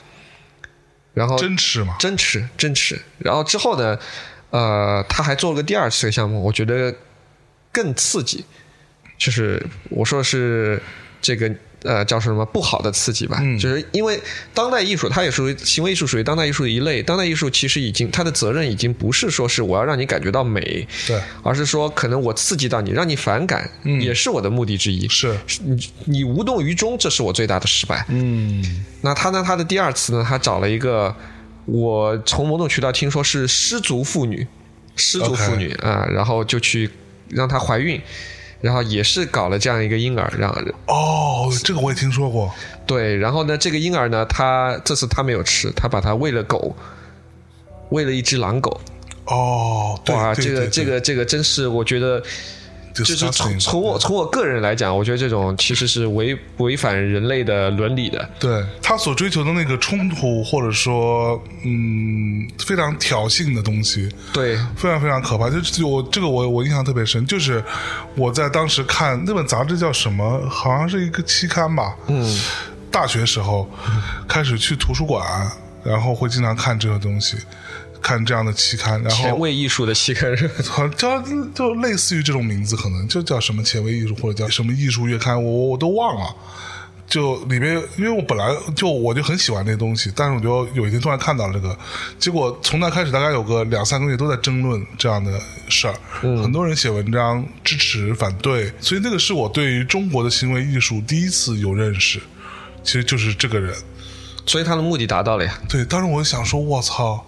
[1.15, 1.97] 然后真吃吗？
[1.99, 3.01] 真吃真吃。
[3.19, 3.99] 然后之后呢，
[4.51, 6.95] 呃，他还做了个第二次的项目，我觉得
[7.73, 8.45] 更刺激，
[9.17, 10.83] 就是我说的是
[11.23, 11.51] 这个
[11.87, 14.21] 呃叫什么不好的刺激吧，嗯就是因为
[14.53, 17.03] 当代艺术它也属于行为艺术，属于当代艺术的一类。
[17.03, 25.09] 当代艺术其实已经它的责任已经不是说是我要让你感觉到美，对，而是说可能我刺激到你，让你反感，嗯也是我的目的之一。
[25.09, 28.05] 是，你你无动于衷，这是我最大的失败。
[28.09, 29.43] 嗯那他呢？
[29.47, 30.27] 他的第二次呢？
[30.27, 31.15] 他找了一个，
[31.67, 34.45] 我从某种渠道听说是失足妇女，
[34.97, 36.91] 失足妇女啊，然后就去
[37.29, 38.01] 让她怀孕，
[38.61, 40.51] 然后也是搞了这样一个婴儿，让
[40.87, 42.53] 哦，这个我也听说过。
[42.87, 46.77] 对，然后呢，这个婴儿呢，他这次他没有吃，他把它喂了狗，
[47.91, 48.81] 喂了一只狼狗。
[49.27, 52.23] 哦，对哇，这个这个这个真是我觉得。
[53.05, 58.29] 就是从从我从我个人来讲，我觉得这种其实是违违反人类的伦理的。
[58.39, 65.51] 对他所追求的那个冲突，或者说嗯非常挑衅的东西，对，非常非常可怕。
[65.51, 67.63] 就就我这个我我印象特别深，就是
[68.15, 71.95] 我在当时看那本杂志叫什么，好像是一个期刊吧。
[72.09, 72.41] 嗯，
[72.91, 73.69] 大学时候
[74.27, 75.25] 开始去图书馆，
[75.85, 77.37] 然后会经常看这个东西，
[78.07, 81.21] 看这样的期刊，然后前卫艺术的期刊是吧好像叫
[81.53, 86.37] 就类似于这种名字，可能就叫什么前卫艺术或者叫什么艺术月刊，我我我都忘了。
[87.09, 88.45] 就里面，因为我本来
[88.75, 91.77] 就我就很喜欢这些东西，但是我就有一天突然看到了这个，
[92.19, 102.21] 结果从那开始大概有个两三个月都在争论这样的事儿，很多人写文章支持、反对，所以那个是我对于中国的行为艺术第一次有认识，
[102.83, 103.73] 其实就是这个人。
[104.45, 105.59] 所以他的目的达到了呀。
[105.69, 107.25] 对，当时我就想说，我操，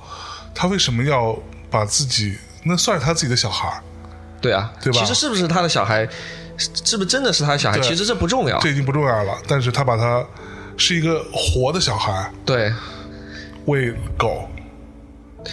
[0.61, 1.39] 他为什么要
[1.71, 3.81] 把自己那算是他自己的小孩儿？
[4.41, 6.05] 对啊，对吧其实是不是他的小孩，
[6.57, 8.59] 是是不是真的是他的小孩，其实这不重要。
[8.59, 10.27] 这已经不重要了，但是他把他
[10.77, 12.73] 是一个活的小孩对，
[13.67, 14.49] 喂狗，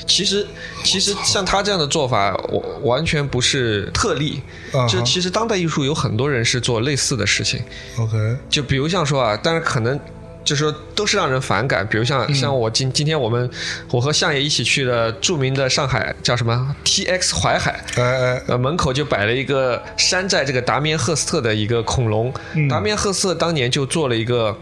[0.08, 0.48] 其实
[0.84, 4.42] 其实像他这样的做法，我完全不是特例。
[4.90, 7.64] 就其实当代艺术有很多人是做类似的事情
[8.00, 10.00] ，OK，就比如像说啊，但是可能。
[10.46, 11.86] 就是说，都是让人反感。
[11.88, 13.50] 比如像、像我今今天我们
[13.92, 22.34] 我和相爷一起去的著名的上海叫什么？TX 淮海，哎哎，呃，门口就摆了一个山寨这个达明赫斯特的一个恐龙。
[22.54, 22.70] 嗯。
[22.70, 24.56] 达明赫斯特当年就做了一个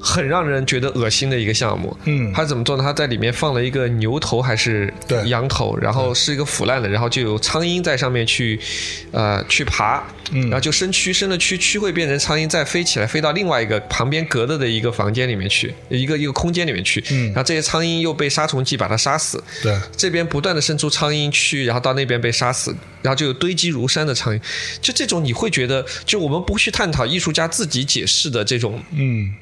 [0.00, 1.96] 很让人觉得恶心的一个项目。
[2.04, 2.82] 嗯他怎么做呢？
[2.82, 4.92] 他在里面放了一个牛头还是
[5.26, 8.58] 羊头，然后是一个腐烂的，然后就有苍蝇在上面去
[9.12, 17.02] 呃去爬，嗯然后就伸蛆，伸了蛆，蛆会变成苍蝇再飞起来，飞到另外一个旁边隔着的一个房间里面去，一个一个空间里面去。
[17.10, 19.42] 嗯然后这些苍蝇又被杀虫剂把它杀死。
[19.62, 24.40] 对，这边不断的生出苍蝇蛆，然后到那边被杀死，然后就有堆积如山的苍蝇。
[24.80, 29.32] 就这种你会觉得，就我们不去探讨艺术家自己解释的这种嗯，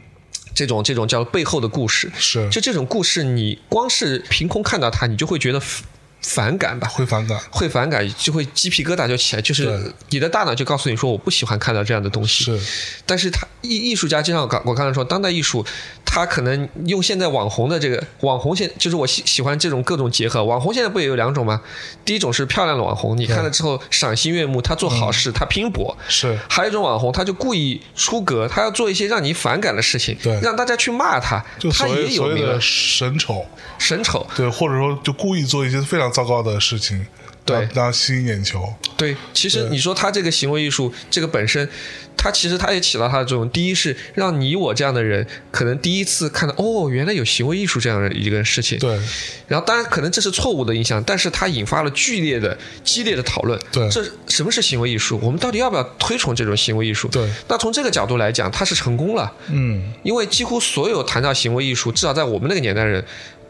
[0.55, 2.49] 这种这种叫背后的故事，是。
[2.49, 5.85] 就这种故事，你光是凭空看到它，你就会觉得反
[6.23, 6.89] 反感吧。
[6.89, 12.45] 会反感，会反感，就会鸡皮疙瘩就起来，就是你的大脑就告诉你说我不喜欢看到这样的东西。
[12.45, 12.61] 是，
[13.05, 15.67] 但是他艺艺术家，就像我刚我刚才说，当代艺术，
[16.15, 20.45] 他可能用现在网红的这个网红现，就是我喜喜欢这种各种结合。
[20.45, 21.61] 网红现在不也有两种吗？
[22.05, 25.13] 第一种是漂亮的网红，你看了之后赏心悦目，他做好嗯。
[25.13, 30.39] 事，他拼搏；是，还有一种网红，他就故意出格，他要做一些让你反感的事情，对。
[30.41, 33.45] 让大家去骂他就，他也有名了所谓的，神丑，
[33.77, 34.25] 神丑。
[34.37, 37.05] 对，或者说就故意做一些非常糟糕的事情，
[37.45, 41.69] 对让让吸引眼球，对，其实你说他这个行为艺术，这个本身，
[42.17, 43.49] 它其实它也起到它的作用。
[43.51, 48.79] 第一是让你我这样的人，可能第一次看到哦，原来有行为艺术这样的一个事情。
[48.79, 48.99] 对，
[49.47, 53.61] 然后当然可能这是错误的印象，但是它引发了剧烈的、激烈的讨论。
[53.71, 55.19] 对这什么是行为艺术？
[55.23, 57.09] 我们到底要不要推崇这种行为艺术？
[57.09, 63.05] 对，那从这个角度来讲，它是成功了，嗯，因为几乎所有谈到行为艺术，至少在我们那个年代的人。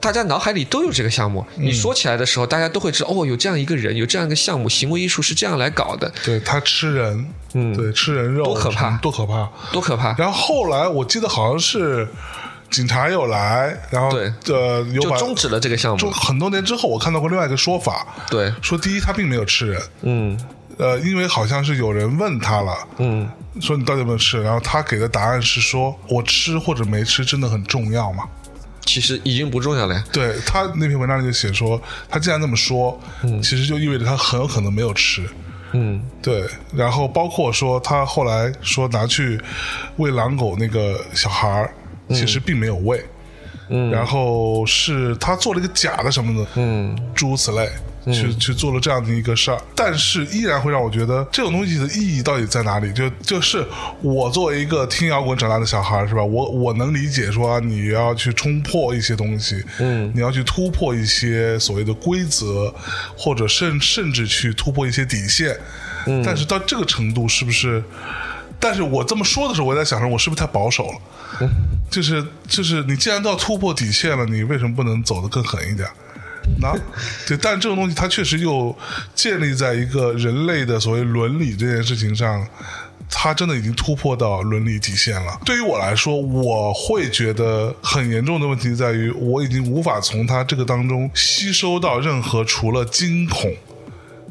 [0.04, 1.64] 大家脑海里都有这个项目，嗯。
[1.64, 7.74] 你说起来的时候，大家都会知道哦，有这样一个人，有这样一个项目，行为艺术是这样来搞的，对他吃人，嗯。
[7.74, 8.98] 对，吃人肉，多可怕。
[8.98, 9.50] 多可怕。
[9.72, 10.14] 多可怕！
[10.18, 12.06] 然后后来我记得好像是
[12.70, 14.30] 警察又来，然后对。
[14.54, 15.98] 呃有就终止了这个项目。
[15.98, 20.38] 就很多年之后，我看到过另外一个说法，对，说第一他并没有吃人，嗯，
[20.76, 23.26] 呃，因为好像是有人问他了，嗯，
[23.58, 28.24] 说你到底有没有吃，然后他给的答案是说，我吃或者没吃真的很重要吗？
[28.84, 30.04] 其实已经不重要了呀。
[30.12, 33.00] 对他那篇文章里就写说，他既然这么说，
[33.42, 35.22] 其实就意味着他很有可能没有吃。
[35.72, 39.40] 嗯，对，然后包括说他后来说拿去
[39.96, 41.74] 喂狼狗那个小孩儿，
[42.10, 43.04] 其实并没有喂，
[43.70, 43.90] 嗯。
[43.90, 47.68] 然后是他做了一个假的什么的，嗯，诸如此类。
[48.12, 52.92] 去去做了这样的一个事儿，但是依然会让我觉得这种东西的意义到底在哪里？
[52.92, 53.64] 就就是
[54.02, 56.22] 我作为一个听摇滚长大的小孩，是吧？
[56.22, 62.74] 我我能理解说你要去冲破一些东西，嗯，你要去突破一些所谓的规则，
[63.16, 65.56] 或者甚甚至去突破一些底线，
[66.06, 67.82] 嗯，但是到这个程度是不是？
[68.60, 71.48] 但是我这么说的时候，我在想说，我是不是太保守了？
[71.90, 75.86] 就是就是，你既然都要突破底线了，你为什么不能走得更狠一点？
[76.60, 76.72] 那
[77.26, 78.76] 对，但这种东西它确实又
[79.14, 82.46] 建立在一个人类的所谓伦理这件事情上，
[83.10, 85.38] 它真的已经突破到伦理底线了。
[85.44, 93.54] 对于我来说，我会觉得很严重的问题在于，我已经无法从它这个当中吸收到任何除了惊恐、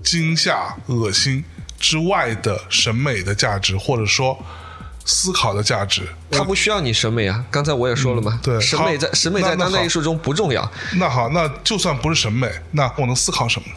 [0.04, 1.44] 惊吓、恶心
[1.80, 4.38] 之外的审美的价值，或者说
[5.06, 6.02] 思考的价值。
[6.32, 7.44] 它不需要你审美啊。
[7.52, 13.76] 刚才我也说了嘛，对审美在审美在当代艺术中不重要，那好，那就算不是审美，那我能思考什么呢？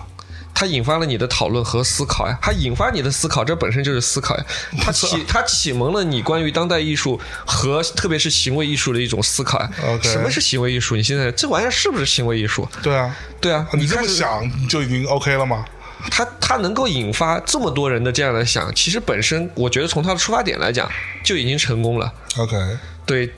[0.59, 2.39] 它引发了你的讨论和思考呀。
[2.41, 4.45] 它引发你的思考，这本身就是思考呀。
[4.81, 9.71] 它启它启蒙了你关于当代艺术和特别是行为艺术的一种思考呀。
[10.03, 10.97] 什么是行为艺术？
[10.97, 12.67] 你现在这玩意儿是不是行为艺术？
[12.83, 15.63] 对啊，对啊，你这么想就已经 OK 了吗？
[16.11, 20.91] 它它能够引发这么多人的这样的想，其实本身我觉得从他的出发点来讲
[21.25, 22.13] 就已经成功了。
[22.37, 22.57] OK，
[23.05, 23.31] 对，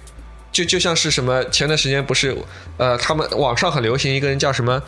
[0.53, 2.37] 就就像是什么，前段时间不是
[2.77, 4.83] 呃，他们网上很流行一个人叫什么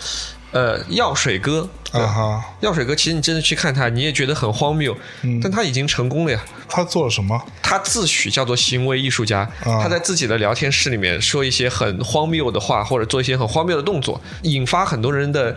[0.52, 1.68] 呃药水哥。
[1.92, 4.96] 啊哈，药水哥，其实你真的去看他，你也觉得很荒谬，
[5.42, 6.40] 但他已经成功了呀。
[6.68, 7.36] 他做了什么？
[7.60, 15.56] 他自诩叫做行为艺术家，啊他在自己的聊天室里面说一些很荒谬的话，或者做一些很荒谬的动作，引发很多人的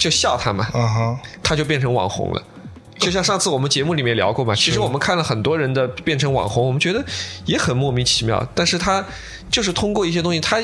[0.00, 0.66] 就笑他嘛，
[1.42, 2.42] 他就变成网红了。
[2.98, 7.04] 就像上次我们节目里面聊过嘛， 其实我们看了很多人的变成网红，我们觉得
[7.44, 9.04] 也很莫名其妙，但是他
[9.50, 10.60] 就是通过一些东西，他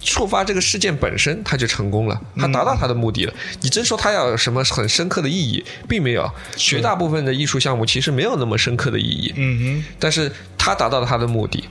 [0.00, 3.34] 触发这个事件本身，他就成功了，他达到他的目的了。
[3.60, 6.30] 你真说他要有什么很深刻的意义，并没有。
[6.56, 11.64] 绝大部分的艺术项目其实没有那么深刻的意义，嗯哼但是他达到了他的目的。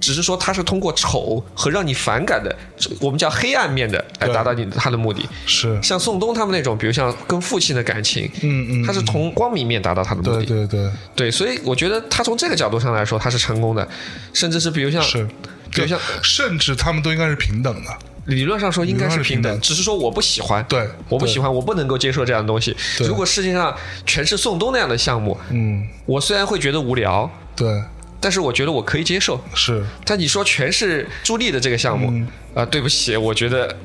[0.00, 2.54] 只是说他是通过丑和让你反感的，
[3.00, 5.28] 我们叫黑暗面的，来达到你他的目的。
[5.46, 10.44] 是，像宋冬他们那种，比如像跟父亲的感情，嗯嗯，他是从光明面达到他的目的。
[10.44, 13.86] 对对，对所以我觉得他从这个角度上来说，他是成功的，
[14.32, 15.26] 甚至是比如像，是，
[15.72, 17.90] 比如像甚至他们都应该是平等的。
[18.26, 22.76] 理论上说应该是平等，只是说我不喜欢，对对我不喜欢，我不能够接受这样的东西。
[22.98, 23.74] 如果世界上
[24.04, 27.82] 全是宋冬那样的项目，嗯，我虽然会觉得无聊，对，
[28.20, 29.40] 但是我觉得我可以接受。
[29.54, 32.08] 是，但你说全是朱莉的这个项目，
[32.54, 33.76] 啊、嗯对不起，我觉得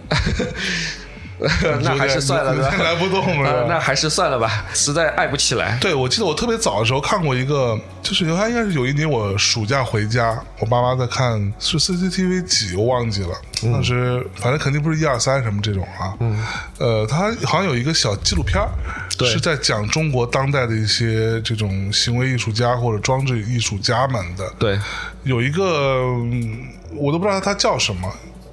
[1.84, 2.54] 那还是算了？
[2.84, 3.66] 来不动啊了。
[3.68, 5.78] 那还是算了吧，实在爱不起来。
[5.82, 16.44] 对，我记得我特别早的时候看过一个，就是有，他应该是有一年我暑假回家，我爸妈在看是 CCTV 几，我忘记了，嗯当时反正肯定不是一二三什么这种啊，嗯，
[16.80, 18.70] 呃，他好像有一个小纪录片儿
[19.18, 24.80] 对是在讲中国当代的一些这种行为艺术家或者装置艺术家们的，对，
[25.24, 28.08] 有一个、嗯我都不知道他叫什么，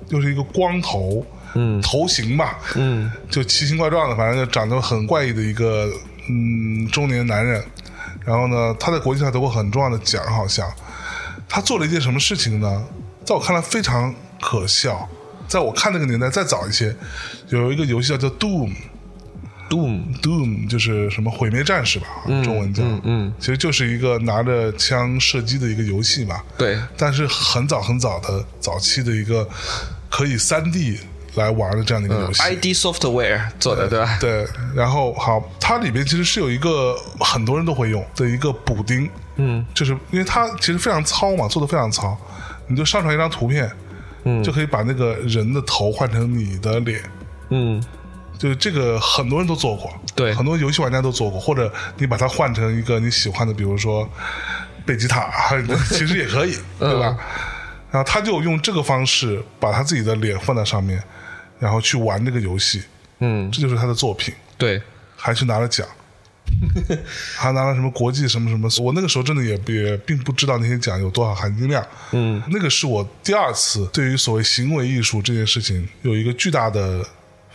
[0.09, 1.23] 就是一个光头，
[1.55, 5.91] 嗯，头型吧，嗯，就奇形怪状的，反正就长得很怪异的一个
[6.29, 7.63] 嗯中年男人。
[8.25, 10.71] 然后呢，他在国际上得过很重要的奖，好像
[11.49, 12.85] 他做了一件什么事情呢？
[13.25, 15.09] 在我看来非常可笑。
[15.49, 16.95] 在我看那个年代再早一些，
[17.49, 18.73] 有一个游戏叫做 Doom。
[19.69, 22.07] Doom，Doom 就是什么毁灭战士吧，
[22.45, 26.43] 中文叫，嗯嗯其实就是一个拿着枪射击的一个游戏嘛。
[26.59, 29.49] 对，但是很早很早的早期的一个
[30.09, 30.99] 可以三 D
[31.35, 32.43] 来玩的这样的一个游戏。
[32.43, 34.19] ID Software 做的，对吧？
[34.21, 42.17] 对，然后好，它里边其实是有一个很多人都会用的一个补丁，嗯，就是因为它其实非常糙嘛，做的非常糙，
[42.67, 43.71] 你就上传一张图片，
[44.25, 47.01] 嗯就可以把那个人的头换成你的脸。
[47.51, 47.83] 嗯，
[48.39, 54.09] 就是这个很多人都做过，对很多游戏玩家都做过，或者你把它换成一个你喜欢的，比如说
[54.85, 55.31] 贝吉塔，
[55.91, 57.17] 其实也可以，对吧？
[57.91, 61.03] 然后他就用这个方式把他自己的脸放在上面，
[61.61, 62.83] 然后去玩这个游戏，
[63.21, 64.83] 嗯，这就是他的作品，对，
[65.15, 65.87] 还去拿了奖，
[67.37, 68.69] 还拿了什么国际什么什么。
[68.83, 77.07] 我那个时候真的也也并不知道那些奖有多少含金量，嗯，那个是我第二次对于所谓行为艺术这件事情有一个巨大的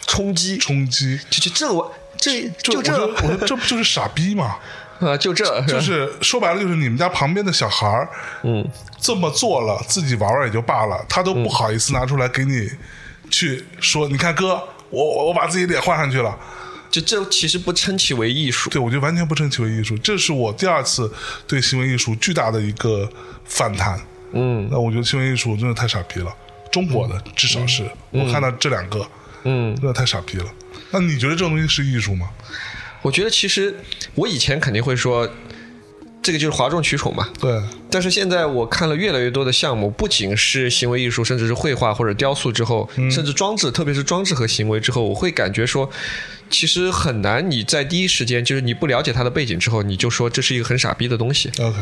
[0.07, 1.19] 冲击，冲击。
[1.29, 4.57] 就就这我这就这，我说这不就是傻逼吗？
[5.01, 8.07] 啊，就这，就是说白了，就是你们家旁边的小孩儿，
[8.43, 8.65] 嗯，
[8.97, 12.69] 这么做了，自己玩玩也就罢了，他都不好意思拿出来给你
[13.35, 16.33] 去说，你看哥，我我把自己脸画上去了，
[16.89, 21.11] 就这其实不称其为艺术，对我就完全不称其为艺术，这是我第二次
[21.45, 23.09] 对行为艺术巨大的一个
[23.43, 23.99] 反弹。
[24.31, 26.33] 嗯，那我觉得行为艺术真的太傻逼了，
[26.71, 29.05] 中国的至少是我看到这两个，
[29.43, 30.45] 嗯，真的太傻逼了。
[30.91, 32.29] 那你觉得这种东西是艺术吗？
[33.01, 33.75] 我觉得其实
[34.15, 35.29] 我以前肯定会说，
[36.25, 37.29] 这个就是哗众取宠嘛。
[37.39, 37.61] 对。
[37.91, 45.87] 但是现在我看了越来越多的项目，不仅是行为艺术，甚至是绘画或者雕塑之后，甚至装置，特别是装置和行为之后，我会感觉说，
[46.49, 51.51] 其实很难你在第一时间就是你不了解它的背景之后，你就说这是一个很傻逼的东西。
[51.59, 51.77] OK。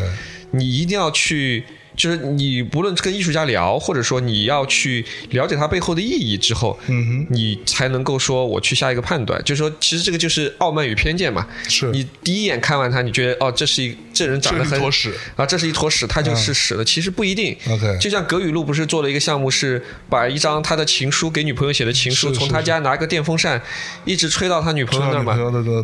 [0.51, 1.63] 你一定要去。
[1.95, 9.41] 就是你不论跟艺术家聊，或者说你要去了解它背后的意义之后，嗯哼，你才能够说我去下一个判断。
[9.43, 11.47] 就是说，其实这个就是傲慢与偏见嘛。
[11.67, 16.83] 是你第一眼看完他，你觉得哦，这是一这人长得很坨屎啊，这是一坨屎，他就是屎的。
[16.83, 17.55] 其实不一定。
[17.69, 23.61] OK 就像葛雨露不是做了一个项目，是把一张他的情书给女朋友写的情书，是是从他家拿个电风扇
[24.05, 25.35] 一直吹到他女朋友那儿嘛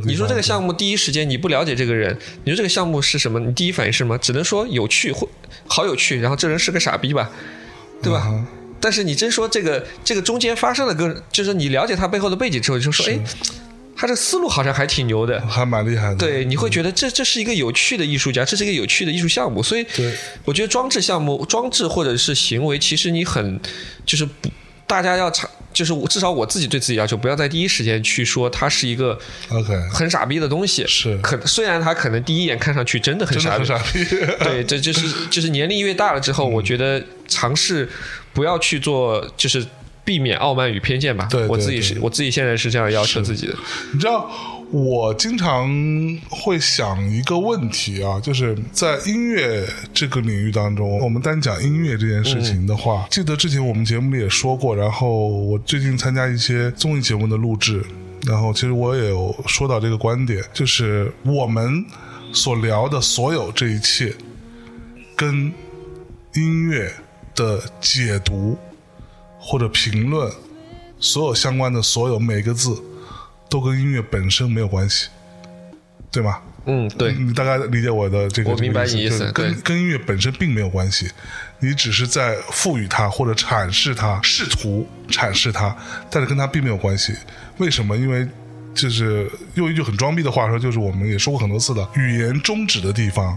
[0.06, 3.40] 你说这个项目第一时间你不了解这个人，你说这个项目是什么？
[3.40, 4.18] 你第一反应是什么？
[4.18, 5.28] 只能说有趣或
[5.68, 7.30] 好有趣，然后这人是个傻逼吧，
[8.02, 8.24] 对吧？
[8.32, 8.48] 嗯
[8.82, 13.20] 但是你真说这个这个中间发生了个，就是你了解他背后的背景之后，你就说，哎，
[13.94, 16.16] 他这思路好像还挺牛的，还蛮厉害的。
[16.16, 19.62] 对，你会觉得这这是一个有趣的艺术家，这是一个有趣的艺术项目。
[19.62, 20.14] 所以对，
[20.46, 23.60] 我觉得装置项目、装置或者是行为，其实你很
[24.06, 24.50] 就是不，
[24.90, 29.16] 大家要尝，就是我至少我自己对自己要求，不要在第一时间去说它是一个
[29.50, 30.84] OK 很傻逼的东西。
[30.88, 34.04] 是可虽然它可能第一眼看上去真的很傻逼，傻逼。
[34.44, 37.88] 对，这就是就是年龄越大了之后，我觉得尝试
[38.34, 39.64] 不要去做，就是
[40.04, 41.28] 避免傲慢与偏见吧。
[41.30, 43.54] 对对我自己是我自己现在是这样要求自己的。
[43.94, 44.28] 你知道，
[44.72, 45.68] 我经常
[46.30, 57.84] 会想一个问题啊，就是在音乐这个领域当中，我们单讲音乐这件事情的话，记得之前我们节目里也说过，然后我最近参加一些综艺节目的录制，
[58.28, 61.84] 然后其实我也有说到这个观点，就是我们
[62.32, 64.14] 所聊的所有这一切，
[65.16, 65.52] 跟
[66.36, 66.94] 音乐
[67.34, 68.56] 的解读
[69.40, 70.32] 或者评论，
[71.00, 72.80] 所有相关的所有每个字。
[73.50, 75.10] 都跟音乐本身没有关系，
[76.12, 76.40] 对吗？
[76.66, 81.10] 嗯，对，你大概理解我的这个，我明白你意思就是跟跟音乐本身并没有关系，
[81.60, 85.76] 你只是在赋予它或者阐释它，试图阐释它，
[86.12, 87.14] 但是跟它并没有关系。
[87.58, 87.98] 为什么？
[87.98, 88.28] 因为
[88.76, 93.36] 就是用一句很装逼的话说，就是我们也说过很多次的，语言终止的地方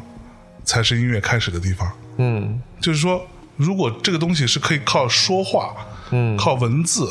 [0.65, 1.91] 才是音乐开始的地方。
[2.19, 5.75] 嗯就是说，如果这个东西是可以靠说话，
[6.11, 7.09] 嗯靠文字。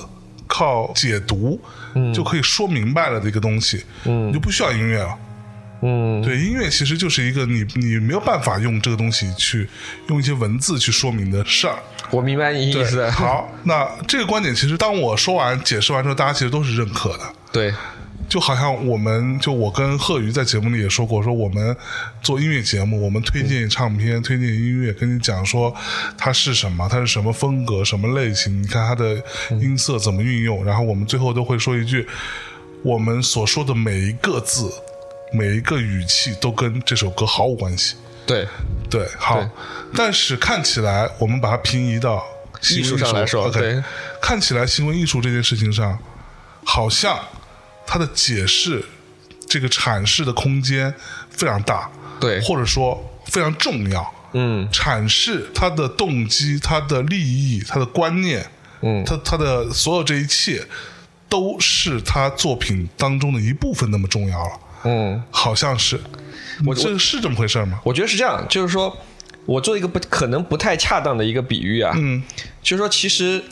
[0.52, 1.58] 靠解读，
[1.96, 5.18] 嗯就可以说明白了的一个东西，嗯你就不需要音乐了。
[5.84, 9.68] 嗯，对，音乐其实就是一个你你没有办法用这个东西去
[10.10, 11.76] 用一些文字去说明的事儿。
[12.12, 13.10] 我明白你意思。
[13.10, 17.24] 好，那这个观点其实当我说完解释完之后，大家其实都是认可的。
[17.52, 17.74] 对，
[18.30, 21.76] 就好像我们就我跟贺宇在节目里也说过，说我们
[22.22, 25.76] 做音乐节目，我们推荐唱片、推荐音乐，跟你讲说
[26.18, 29.22] 它是什么，它是什么风格、什么类型，你看它的
[29.60, 32.08] 音色怎么运用，然后我们最后都会说一句，
[32.84, 34.72] 我们所说的每一个字、
[35.34, 37.96] 每一个语气都跟这首歌毫无关系。
[38.26, 38.48] 对，
[38.90, 39.44] 对，好，
[39.96, 42.24] 但是看起来我们把它平移到
[42.70, 43.52] 艺术上来说
[44.22, 45.98] 看起来行为艺术这件事情上，
[46.64, 47.20] 好像
[47.92, 48.82] 它的解释、
[49.50, 50.94] 这个阐释的空间
[51.30, 51.90] 非常大，
[52.22, 52.40] 对。
[52.40, 54.14] 或者说非常重要。
[54.32, 54.66] 嗯。
[54.72, 58.50] 阐释他的动机、他的利益、他的观念，
[58.82, 59.04] 嗯。
[59.04, 60.66] 他他的所有这一切，
[61.28, 64.52] 都是他作品当中的一部分，那么重要了。
[64.86, 66.00] 嗯，好像是，
[66.66, 67.82] 我这是这么回事吗？
[67.84, 68.98] 我觉得是这样，就是说
[69.46, 72.24] 我做一个不可能不太恰当的一个比喻啊，嗯。
[72.64, 73.44] 就是说其实、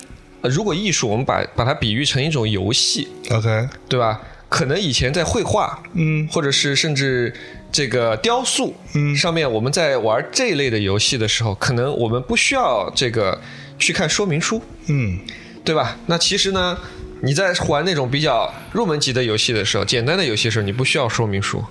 [0.42, 4.22] 呃如果艺术我们把把它比喻成一种游戏，，OK，对吧？
[4.48, 7.32] 可能以前在绘画，嗯或者是甚至
[7.72, 13.40] 这个雕塑，嗯上面我们在玩这一类的游戏的时候，可能我们不需要这个
[13.78, 15.20] 去看说明书，嗯
[15.64, 15.98] 对吧？
[16.08, 16.76] 那其实呢，
[17.22, 21.64] 你在玩那种比较入门级的游戏的时候，简单的游戏的时候，你不需要说明书。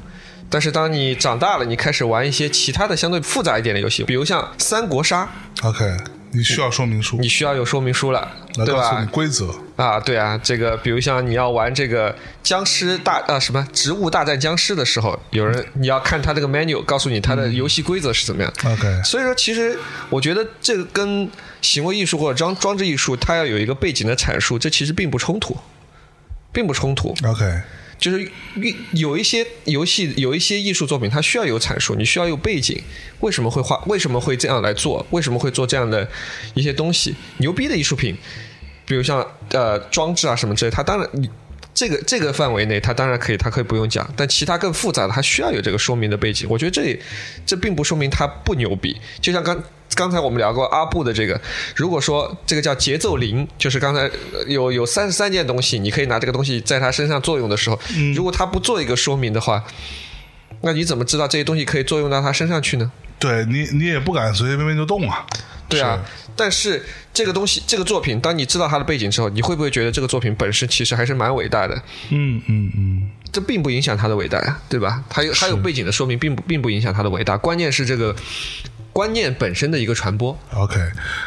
[0.49, 5.29] 但是当你长大了，你开始玩一些其他的相对复杂一点的游戏，比如像三国杀
[5.65, 5.85] ，，OK，
[6.33, 9.11] 你需要说明书，你需要有说明书了，对来告诉你吧？
[9.13, 9.55] 规则。
[9.77, 18.53] 啊，对啊，这个比如像你要玩这个僵尸大啊什么植物大战僵尸的时候，有人你要看他这个 menu，告诉你他的游戏规则是怎么样。
[18.65, 19.79] OK，所以说，其实
[20.11, 21.31] 我觉得这个跟
[21.63, 25.57] 行为艺术或者装装置艺术，它要有一个背景的阐述，这其实并不冲突，
[26.53, 27.15] 并不冲突。
[27.25, 27.63] OK，
[27.99, 28.31] 就是
[28.93, 32.81] 有一些游戏，有一些艺术作品，它需要有阐述，你需要有背景，
[33.21, 36.09] 为什么会画，为什么会这样来做，为什么会做这样的
[36.55, 37.15] 一些东西？
[37.39, 38.17] 牛逼的艺术品，
[38.87, 41.29] 比如像呃装置啊什么之类，它当然你
[41.75, 46.47] 这个这个范围内，它当然可以，它可以不用讲，但其他更复杂的，它需要有这个说明的背景。
[46.49, 47.01] 我觉得这里
[47.45, 49.63] 这并不说明它不牛逼，就像刚。
[49.99, 51.41] 刚才我们聊过阿布的这个，
[51.75, 54.09] 如果说这个叫节奏零，就是刚才
[54.47, 57.77] 有有三十三件东西，你可以拿这个东西在他身上作用的时候，
[58.15, 59.65] 如果他不做一个说明的话，
[60.61, 62.93] 那你怎么知道这些东西可以作用到他身上去呢？
[63.19, 65.27] 对你，你也不敢随随便便就动啊。
[65.69, 66.01] 对啊，
[66.37, 71.75] 但是这个东西，这个作品，当你知道它的背景之后，你会不会觉得这个作品本身其实还是蛮伟大的？
[72.11, 75.03] 嗯嗯嗯，这并不影响它的伟大呀，对吧？
[75.11, 77.37] 它有它有背景的说明，并不并不影响它的伟大。
[77.37, 78.15] 关键是这个。
[78.99, 80.37] 观念本身的一个传播。
[80.53, 80.77] OK，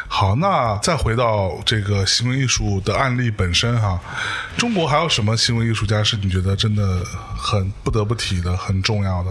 [0.06, 3.98] 好，那再回到这个行为艺术的案例本身哈，
[4.58, 7.02] 中国还有什么行为艺术家是你觉得真的
[7.34, 9.30] 很不得不提的、很重要的？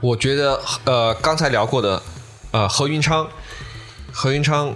[0.00, 2.00] 我觉得呃，刚才聊过的
[2.52, 3.26] 呃，何云昌，
[4.12, 4.72] 何云昌。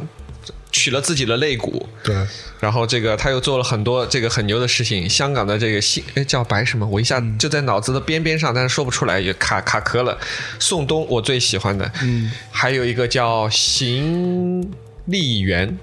[0.73, 2.17] 取了自己的肋骨，对，
[2.59, 5.09] 然后这个他又做了很多这个很牛的事情。
[5.09, 6.87] 香港的这个姓哎叫白什么？
[6.87, 10.19] 我一下就在脑子的边边上，但是说不出来，也卡卡壳了。
[10.59, 14.67] 宋冬我最喜欢的，嗯，还有一个叫邢
[15.05, 15.79] 立元，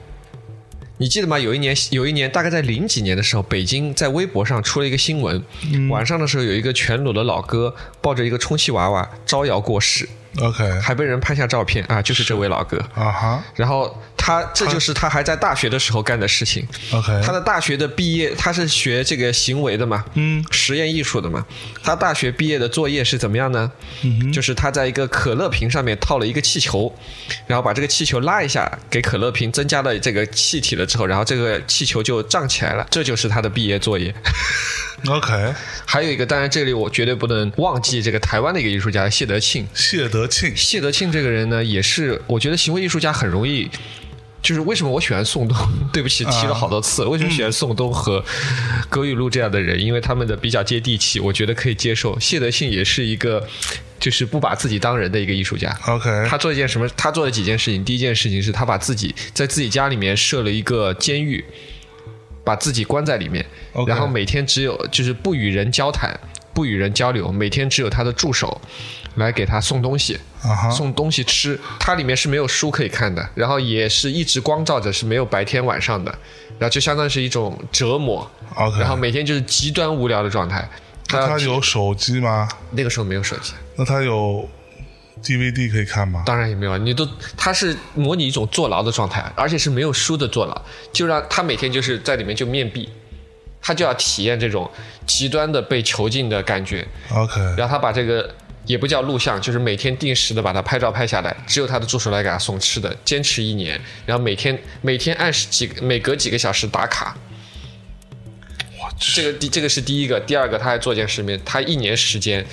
[0.98, 1.38] 你记得吗？
[1.38, 5.44] 有一年有一年大概在零几年的时候，北京在微博上出了一个新闻，
[5.90, 10.10] 晚上的时候有一个全裸的老哥抱着一个充气娃娃招摇过市。
[10.40, 13.44] OK，还被人拍下照片啊，就是这位老哥啊哈。
[13.56, 16.66] 然后他这就是他还在大学的时候干的事情。
[16.92, 21.46] OK，他的大学的毕业，他是学这个行为的嘛，嗯，实验艺术的嘛。
[21.84, 23.72] 他大学毕业的作业是怎么样呢？
[24.04, 26.94] 嗯，就是他在一个可乐瓶上面套了一个气球，
[27.46, 34.14] 然后把这个气球拉一下，给可乐瓶增加了这个气体了之后，然后这个气球就胀起来了，这就是他的毕业作业。
[35.08, 35.54] OK，
[35.86, 39.68] 还有一个，当然这里我绝对不能忘记这个台湾的一个艺术家谢德庆。
[39.74, 43.70] 谢德庆，谢德庆这个人呢，也是我觉得行为艺术家很容易，
[44.41, 45.58] 就是为什么我喜欢宋冬？
[45.91, 48.24] 对不起，提了好多次，为什么喜欢宋冬和
[48.89, 49.80] 葛雨露这样的人？
[49.80, 52.20] 因为他们的比较接地气，我觉得可以接受。
[52.20, 53.47] 谢德庆也是一个，
[54.00, 55.76] 就是不把自己当人的一个艺术家。
[55.88, 56.88] OK，他做一件什么？
[56.95, 57.84] 他做了几件事情。
[57.84, 61.43] 第一件事情是他把自己在自己家里面设了一个监狱。
[62.50, 63.45] 把自己关在里面，
[63.86, 66.20] 然后每天只有就是不与人交谈，
[66.52, 68.60] 不与人交流，每天只有他的助手
[69.18, 70.20] 来给他送东西，
[70.76, 71.60] 送东西吃。
[71.80, 76.12] 它里面是没有书可以看的，然后也是一直光照着，是没有白天晚上的，
[76.58, 78.28] 然后就相当于是一种折磨。
[78.80, 80.68] 然后每天就是极端无聊的状态。
[81.08, 82.50] 他有手机吗？
[82.72, 83.54] 那个时候没有手机。
[83.76, 84.50] 那他有
[85.24, 86.24] ？DVD 可以看吗？
[86.26, 92.90] 当然也没有，你都他是模拟一种坐牢的状态，而且是没有书的坐牢，就让他每天就是在里面就面壁，
[93.62, 94.70] 他就要体验这种
[95.06, 96.88] 极端的被囚禁的感觉。
[97.12, 98.34] OK，然后他把这个
[98.66, 107.18] 也不叫录像，就是每天定时的把它拍照拍下来，只有他的助手来给他送吃的，坚持一年，然后每天每天按时几每隔几个小时打卡。
[108.82, 112.46] 哇，这个第这个是第一个，第二个他还做件事情，他一年时间。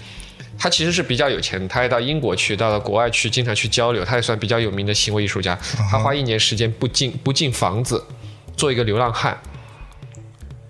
[0.58, 4.04] 他其实是比较有钱的，他也到英国去，到了国外去，经常去交流。
[4.04, 5.58] 他也算比较有名的行为艺术家。
[5.90, 8.02] 他花一年时间不进不进房子，
[8.56, 9.38] 做一个流浪汉。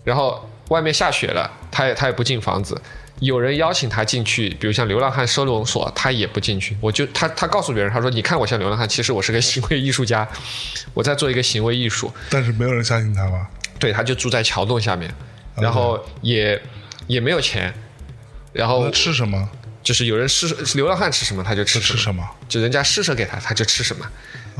[0.04, 2.80] 然后外面下雪了，他也他也不进房子。
[3.20, 6.76] 有人邀请他进去，比如像流浪汉收容所，他也不进去。
[6.80, 10.28] 我就他他告诉别人，他说：“你看我像流浪汉，其实我是个行为艺术家，
[10.92, 12.12] 我在做一个行为艺术。
[12.28, 13.48] ”但是没有人相信他吧？
[13.78, 15.10] 对，他就住在桥洞下面，
[15.56, 16.60] 然后也
[17.06, 17.72] 也没有钱，
[18.52, 19.48] 然后吃什么？
[19.86, 24.04] 就是有人施流浪汉吃什么他就吃什么，就人家施舍给他他就吃什么，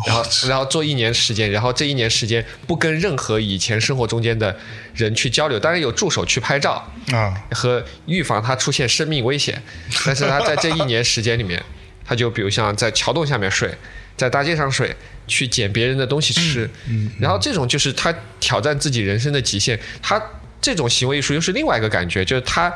[0.07, 4.57] 然后然后做一年时间，然后这一年时间不跟任何以前生活中间的
[4.95, 7.35] 人去交流，当然有助手去拍照啊。
[7.51, 9.61] 和预防他出现生命危险，
[10.07, 11.61] 但是他在这一年时间里面，
[12.05, 13.69] 他就比如像在桥洞下面睡，
[14.17, 14.95] 在大街上睡，
[15.27, 16.71] 去捡别人的东西吃，
[17.19, 20.23] 然后这种就是他挑战自己人生的极限，他。
[20.59, 22.75] 这种行为艺术又是另外一个感觉，就是他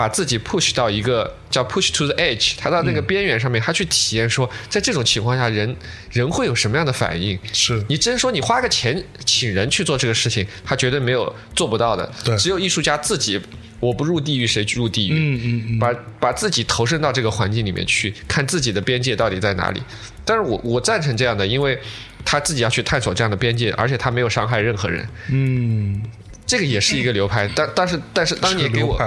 [0.00, 5.76] 把自己 push 到一个叫 push to the edge，他到那个边缘上面，他去体验说，在这种情况下，人
[6.10, 7.38] 人会有什么样的反应？
[7.52, 12.10] 是你真说你花个钱请人去做这个事情，他绝对没有做不到的。
[12.24, 13.38] 对，只有艺术家自己，
[13.78, 15.12] 我不入地狱谁入地狱？
[15.12, 19.82] 嗯嗯嗯，把把自己投身到这个环境里面去，看自己的边界到底在哪里。
[20.24, 21.78] 但是我我赞成这样的，因为
[22.24, 25.06] 他自己要去探索这样的边界，而且他没有伤害任何人。
[25.28, 26.00] 嗯。
[26.50, 28.98] 这个也是一个流派，但但是但是当年给我，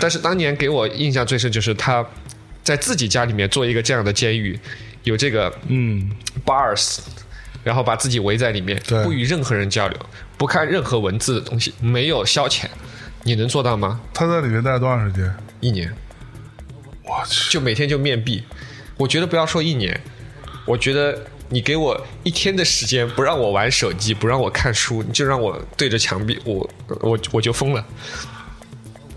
[0.00, 2.06] 但是当年给我印象最深就是他
[2.62, 4.56] 在自己家里面做一个这样的监狱，
[5.02, 6.08] 有这个嗯。
[6.46, 6.98] bars，
[7.64, 9.98] 然后把自己围在里面，不与任何人交流，
[10.38, 12.66] 不看任何文字的东西，没有消遣，
[13.24, 14.00] 你能做到吗？
[14.12, 15.34] 他在里面待了多长时间？
[15.60, 15.92] 一年，
[17.02, 18.44] 我去，就每天就面壁。
[18.96, 20.00] 我觉得不要说一年，
[20.64, 21.18] 我觉得
[21.54, 26.68] 你给我一天的时间，不让我玩手机，不让我看书，你就让我对着墙壁，我
[27.00, 27.84] 我我就疯了。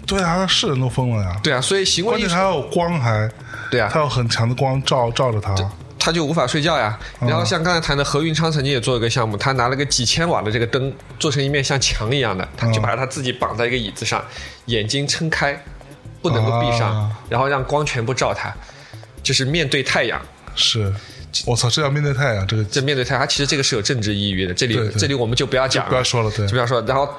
[0.05, 1.35] 对啊，是人都疯了呀。
[1.41, 3.27] 对啊，所以行为关键还有光还，
[3.72, 5.55] 对啊他，有很强的光照照着他。
[5.97, 6.95] 他就无法睡觉呀。
[7.19, 14.23] 然后像刚才谈的何云昌曾经也做一个项目，他拿了个几千瓦的这个灯，做成一面像墙一样的，他就把他自己绑在一个椅子上，
[14.68, 15.59] 眼睛撑开，
[16.22, 18.53] 不能够闭上啊，然后让光全部照他，
[19.23, 20.22] 就是面对太阳。
[20.55, 20.93] 是，
[21.45, 24.53] 我操，这要面对太阳，这个这面对太阳，它其实这个是有政治意义的。
[24.53, 26.81] 这里这里我们就不要讲了，不要说了，对就，不要说。
[26.81, 27.09] 然后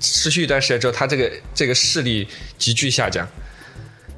[0.00, 2.26] 持续一段时间之后，他这个这个视力
[2.56, 3.26] 急剧下降。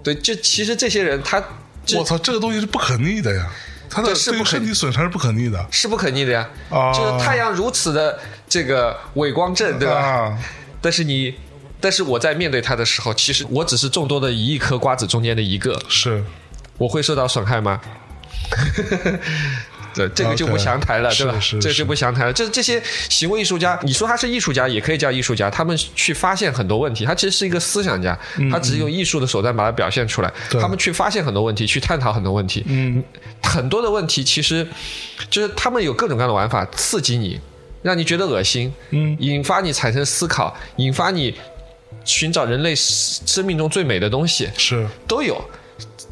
[0.02, 1.43] 对，就其实这些人他
[1.85, 3.51] 这我操，这个东西是不可逆的呀，
[3.89, 6.48] 他的这是不可身体损伤是不可逆的是不可逆的呀。
[6.70, 8.18] 啊就是太阳如此的
[8.48, 9.94] 这个伪光正，对吧？
[9.94, 10.39] 啊，
[10.81, 11.35] 但是你，
[11.81, 16.24] 但是我在面对它的时候，其实我只是众多的一亿颗瓜子中间的一个，是
[16.78, 17.81] 我会受到损害吗？
[19.93, 21.32] 对，这个就不详谈了，对吧？
[21.40, 22.32] 是是是这就不详谈了。
[22.32, 25.51] 这这些行为艺术家，你说他是艺术家，也可以叫艺术家。
[25.51, 28.16] 他们去发现很多问题，他其实是一个思想家，
[28.52, 30.32] 他只是用艺术的手段把它表现出来。
[30.52, 32.62] 嗯他们去发现很多问题，去探讨很多问题。
[32.68, 33.02] 嗯，
[33.43, 34.64] 很多的问题其实
[35.28, 37.40] 就是他们有各种各样的玩法，刺激你，
[37.82, 41.35] 让你觉得恶心，嗯，引发你产生思考，引发你
[42.05, 45.44] 寻找人类生命中最美的东西，是都有。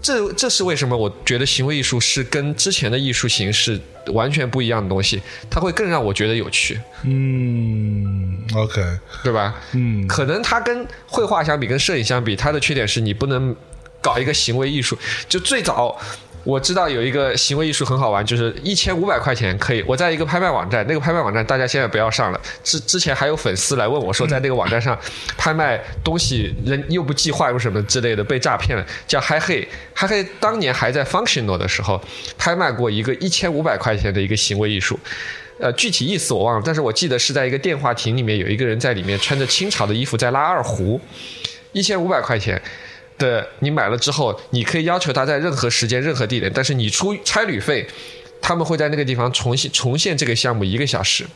[0.00, 0.96] 这这是为什么？
[0.96, 3.80] 我觉得行为艺术是跟之前的艺术形式
[4.12, 5.20] 完全不一样的东西，
[5.50, 8.80] 它会更让我觉得有趣，嗯，OK，
[9.22, 9.54] 对吧？
[9.72, 13.54] 嗯，可能它跟绘画相比，跟摄影相比，它的缺点是你不能
[14.00, 14.96] 搞一个行为艺术。
[15.28, 15.98] 就最早
[16.44, 19.84] 我知道有一个行为艺术很好玩，就是一千五百块钱可以。
[19.86, 22.40] 我在一个拍卖网站，那个拍卖网站大家现在不要上了。
[22.64, 24.98] 之之前还有粉丝来问我说，在那个网站上
[25.36, 28.86] 拍卖东西，人又不计划又什么之类的，被诈骗了。
[29.06, 32.00] 叫嗨嘿，嗨嘿当年还在 Functional 的时候，
[32.38, 34.98] 拍卖过一个一千五百块钱的一个行为艺术。
[35.60, 41.00] 呃，具体意思我忘了，但是我记得是在一个电话亭里面，有一个人在里面穿着清朝的衣服在拉二胡，
[41.72, 42.62] 一千五百块钱
[43.18, 47.86] 的，你买了之后，你可以要求他在任何时间、任何地点，但是你出差旅费，
[48.40, 51.26] 他们会在那个地方重新重现这个项目一个小时。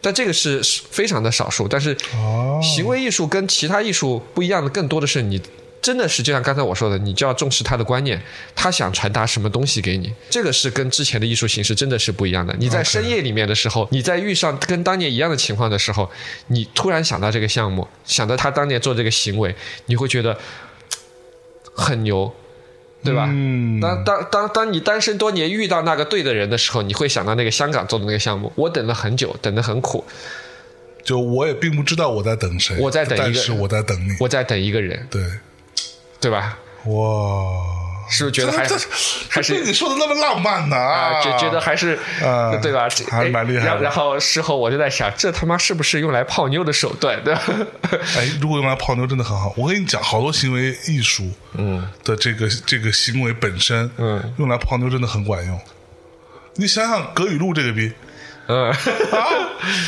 [0.00, 5.40] 但这个是非常的少数，但是哦，行为艺术跟其他艺术不一样的，更多的是你
[5.82, 8.20] 真的是就像刚才我说的，你就要重视他的观念，
[8.54, 12.54] 他想传达什么东西给你，这个是跟之前的艺术形式真的是不一样的。
[12.58, 16.08] 你在深夜里面的时候，你在遇上跟当年一样的情况的时候，
[16.48, 19.52] 你突然想到这个项目，想到他当年做这个行为，
[19.86, 20.38] 你会觉得嘖
[21.76, 22.34] 很牛，
[23.04, 23.28] 对吧？
[23.30, 28.50] 嗯，当当当当你单身多年遇到那个对的人的时候，你会想到那个香港做的那个项目。
[28.56, 30.04] 我等了很久，等得很苦，
[31.04, 35.22] 就我也并不知道我在等谁，我在等一个但是我在等你，我在等一个人，对，
[36.20, 36.58] 对吧？
[36.86, 37.75] 哇，
[38.08, 38.74] 是不是觉得还是
[39.28, 41.30] 还是这你说的那么浪漫呢啊，就？
[41.32, 42.88] 觉觉得还是啊对吧？
[43.10, 47.22] 还是蛮厉害然后事后我就在想，这他妈是不是用来泡妞的手段？
[47.22, 47.42] 对吧？
[48.16, 49.52] 哎，如果用来泡妞真的很好。
[49.56, 55.60] 我跟你讲，好多行为艺术，嗯，的这个这个行为本身，嗯，用来泡妞真的很管用。
[56.54, 57.92] 你想想葛雨露这个逼
[58.48, 58.76] 嗯啊，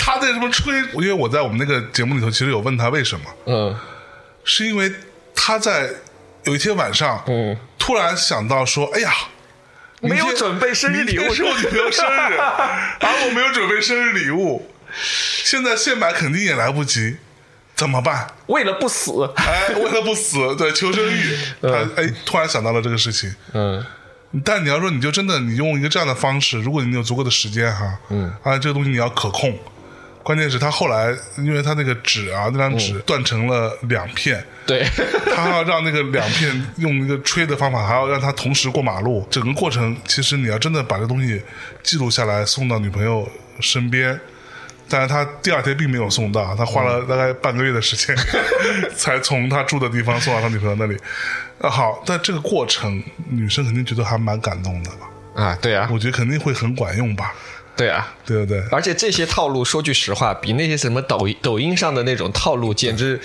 [0.00, 3.76] 他在什么吹，因为我在我们那个节目里头其实有问他为什么，嗯
[4.44, 4.90] 是因为
[5.34, 5.88] 他在
[6.44, 7.56] 有一天晚上，嗯，
[7.88, 9.10] 突然想到说，哎呀。
[10.00, 11.22] 没有准备生日礼物。
[11.22, 14.70] 我女朋友生日， 啊，我没有准备生日礼物，
[15.42, 17.16] 现在现买肯定也来不及，
[17.74, 18.28] 怎么办？
[18.46, 23.34] 为了不死，哎，为了不死，对求生欲， 他哎突然想到了这个事情。
[23.54, 23.84] 嗯。
[24.44, 29.58] 但你要说，你就真的你用一个这样的方式，如果你有足够的时间哈，嗯，啊，这个东西你要可控。
[30.28, 34.86] 关键是他后来，因为他那个纸啊，那张纸断成了两片，对，
[35.34, 39.26] 他还要让那个两片用一个吹的方法，还要让他同时过马路。
[39.30, 41.40] 整个过程，其实你要真的把这东西
[41.82, 43.26] 记录下来，送到女朋友
[43.60, 44.20] 身边。
[44.86, 48.14] 但是他第二天并没有送到，他花了大概半个月的时间，
[48.94, 50.94] 才从他住的地方送到他女朋友那里。
[51.62, 55.42] 啊，好，但这个过程，女生肯定觉得还蛮感动的吧？
[55.42, 57.32] 啊，对啊，我觉得肯定会很管用吧？
[57.78, 58.12] 对啊。
[58.28, 58.62] 对不对？
[58.70, 63.18] 而且这些套路，说句实话，比那些什么抖音抖音上的那种套路，简直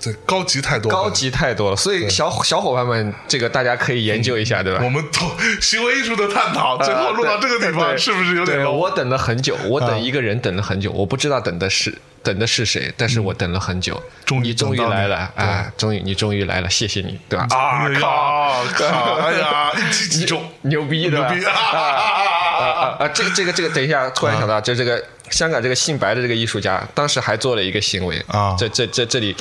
[0.00, 1.76] 这高级太多了，高级太多了。
[1.76, 4.80] 所以小小伙伴们，这个大家可以研究一下，对吧？
[4.82, 5.20] 我们都
[5.60, 15.72] 行为艺术的探讨，最后录到这个地方，是不是有点对我等了很久，我啊等一个人等了很久，我不知道等的是等的是谁，但是我等了很久，嗯终于你终于来了啊！
[15.76, 17.46] 终于你终于来了，谢谢你，对吧？
[17.50, 18.64] 啊 哎呀靠！
[18.74, 19.14] 靠！
[19.20, 21.18] 哎呀，一击即中，牛逼的？
[21.18, 22.24] 牛逼啊
[22.60, 23.08] 啊啊啊！
[23.08, 29.34] 这个这个这个，等一下，突然想到，就这个香港这个姓白的这个艺术家，当时还做了一个行为啊这这这这里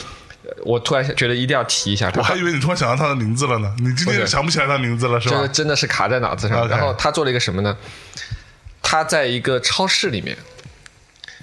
[0.63, 5.47] 我突然觉得一定要提一下，我还以为你突然想到他的名字了呢，你今天想不起来他名字了是吧这个？
[5.47, 6.67] 真的是卡在脑子上。
[6.67, 7.75] 然后他做了一个什么呢？
[8.81, 10.35] 他在一个超市里面，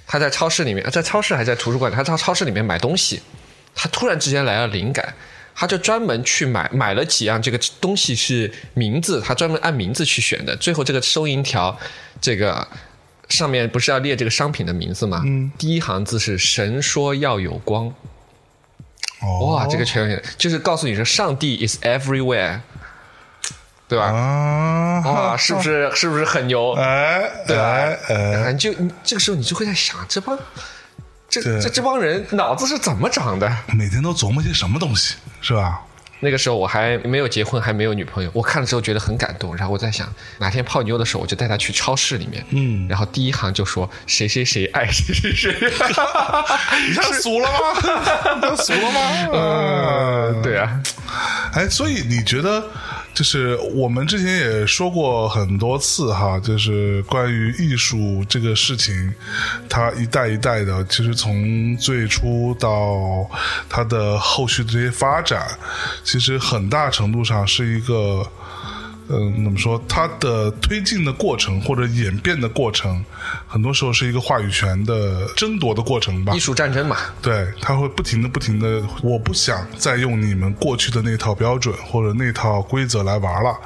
[0.07, 3.23] 他在超市里面，在超市还在图书馆，他在超市里面买东西，
[3.75, 5.15] 他突然之间来了灵感，
[5.59, 10.55] 他就专门去买买了几样这个东西是名字，他专门按名字去选的。
[10.57, 11.77] 最后这个收银条，
[12.21, 12.69] 这个
[13.31, 15.23] 上面不是要列这个商品的名字吗？
[15.25, 17.93] 嗯，第一行字是“神说要有光”。
[19.23, 22.61] 哦哇，这个全有就是告诉你说，上帝 is everywhere，
[23.89, 24.13] 对吧？
[24.13, 26.73] 啊，哇，是不是是不是很牛？
[26.73, 27.99] 哎，对吧哎
[28.45, 30.39] 哎，你就这个时候你就会在想，这帮
[31.29, 33.51] 这这这帮人脑子是怎么长的？
[33.77, 35.83] 每天都琢磨些什么东西是吧？
[36.21, 39.55] 那个时候我还没有结婚，还没有女朋友，我看了之后觉得很感动。
[39.55, 45.55] 然后我在想，哪天泡妞的时候，我就带她去超市里面，嗯然后第一行就说谁谁谁爱谁谁谁，
[46.89, 47.59] 你像俗了吗？
[48.41, 49.29] 你像俗了吗？
[49.35, 50.81] 嗯，对啊，
[51.53, 52.67] 哎，所以你觉得，
[53.17, 59.13] 就是我们之前也说过很多次哈，就是关于艺术这个事情，
[59.69, 63.27] 它一代一代的，其实从最初到
[63.71, 65.49] 它的后续的这些发展，
[66.05, 68.31] 其实很大程度上是一个。
[69.09, 69.81] 嗯，怎么说？
[69.89, 73.05] 它的推进的过程或者演变的过程，
[73.47, 76.39] 很多时候是一个话语权的争夺的过程吧艺。
[76.39, 83.57] 术战争嘛，对，它会不停的、不停的，我不想再用你们过去的那套标准或者那套规则来玩了。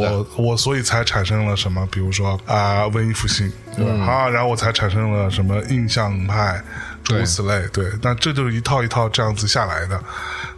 [0.00, 4.04] 我我所以才产生了什么，比如说啊、文艺复兴，对吧？
[4.04, 6.62] 啊，然后我才产生了什么印象派，
[7.02, 7.66] 诸如此类。
[7.72, 10.00] 对，那这就是一套一套这样子下来的。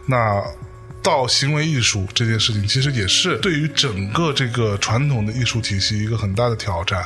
[0.05, 0.43] 那
[1.01, 7.03] 到行为艺术这件事情，其实也是对于整个这个传统的艺术体系一个很大的挑战。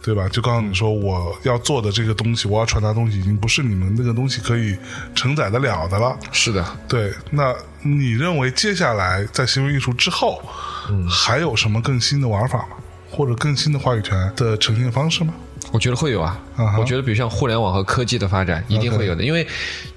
[0.00, 0.26] 对吧？
[0.28, 4.74] 就告诉你说我要做的这个东西，我要传达的东西，已经不是你们那个东西可以
[5.14, 6.16] 承载得了的了。
[6.32, 10.40] 是的，对，那你认为接下来在行为艺术之后，
[10.88, 12.76] 嗯还有什么更新的玩法吗？
[13.10, 15.34] 或者更新的话语权的呈现方式吗？
[15.72, 16.40] 我觉得会有啊。
[16.78, 19.22] 我觉得，比如像互联网和科技的发展，一定会有的。
[19.22, 19.46] 因为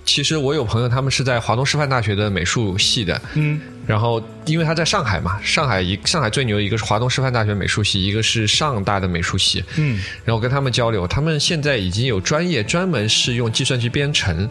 [0.04, 14.50] 其实我有朋友，他们是在华东师范大学的美术系的，嗯，然后因为他在上海嘛，上海一上海最牛的一个是华东师范大学美术系，一个是上大的美术系，嗯，然后跟他们交流，他们现在已经有专业专门是用计算机编程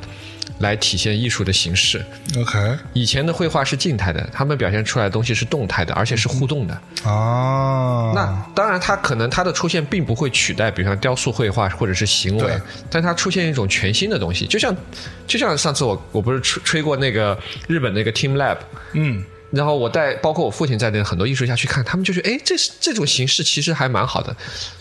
[0.59, 2.05] 来体现艺术的形式。
[2.37, 2.59] OK
[2.93, 6.81] 以前的绘画是静态的，他们表现出来的东西是动态的，而且是互动的。
[7.05, 12.53] 哦，那当然，它可能它的出现并不会取代，比如像雕塑、绘画或者是行为，
[12.91, 14.75] 但它出现一种全新的东西，就像
[15.27, 18.59] 就像上次我我不是吹吹过那个日本那个 Team Lab，
[18.93, 19.25] 嗯。
[19.51, 24.37] 然后我带包括我父亲在内的很多艺术家去看，他们就觉得，哎，这是这种形式其实还蛮好的，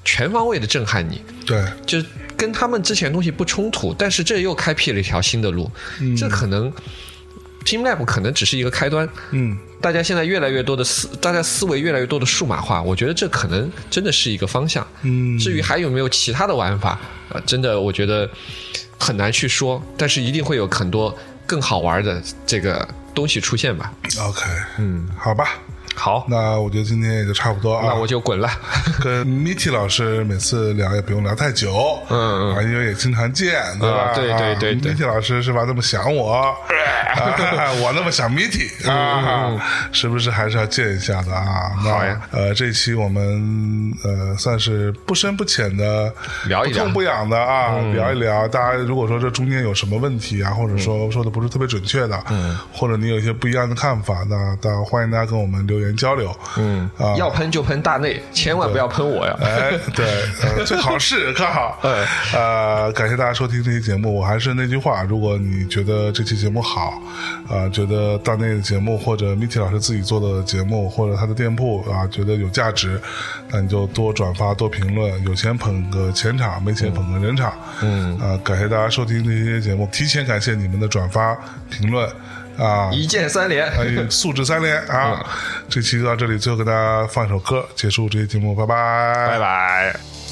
[0.06, 1.98] 全方位的震撼你，对，就
[2.38, 5.72] 跟他们之前东西不冲突，但是这又开辟了一条新的路，
[6.16, 6.72] 这可能
[7.66, 14.86] Team Lab 可能只是一个开端，嗯大家现在越来越多的思，大家思维越来越多的数码化，我觉得这可能真的是一个方向。
[15.04, 17.00] 嗯，至于还有没有其他的玩法，
[17.30, 18.30] 呃，真的我觉得
[18.98, 23.94] 很难去说，但是一定会有很多更好玩的这个东西出现吧。
[24.20, 24.42] OK，
[24.80, 25.58] 嗯，好吧，
[26.00, 27.84] 好，那我觉得今天也就差不多啊。
[27.88, 28.50] 那我就滚了。
[29.04, 33.98] 跟 Miti 老师每次聊也不用聊太久，嗯啊，因为也经常见，对吧？
[34.00, 35.66] 啊对对对对 Miti 老师是吧？
[35.68, 36.34] 那么想我，
[37.16, 39.60] 啊我那么想 Miti 啊，
[39.92, 41.70] 是不是还是要见一下的啊？
[41.78, 42.22] 好呀。
[42.32, 46.12] 呃，这期我们呃算是不深不浅的
[46.48, 48.48] 聊一聊痛不痒的啊，聊一聊。
[48.48, 59.36] 大家如果说这中间有什么问题啊，或者说说的不是特别准确的，嗯，或者你有一些不一样的看法，那大欢迎大家跟我们留言交流，嗯啊，要喷就喷大内，千万不要喷我呀。
[59.42, 60.06] 哎，对，
[60.58, 61.80] 呃，最好是看好。
[61.84, 64.14] 嗯呃，感谢大家收听这期节目。
[64.16, 67.02] 我还是那句话，如果你觉得这期节目好，
[67.50, 73.00] 呃，觉得大内的节目或者 Miki 老师自己做的节目或者他的店铺啊，觉得有价值，
[73.50, 75.24] 那你就多转发、多评论。
[75.24, 77.54] 有钱捧个钱场，没钱捧个人场。
[77.82, 81.38] 嗯，啊，感谢大家收听这期节目，提前感谢你们的转发、
[81.70, 82.10] 评论
[82.60, 82.90] 啊。
[82.92, 83.72] 一键三连，
[84.12, 85.26] 素质三连啊！
[85.70, 90.29] 这期就到这里，最后给大家放一首歌，结束这期节目，拜拜，拜拜。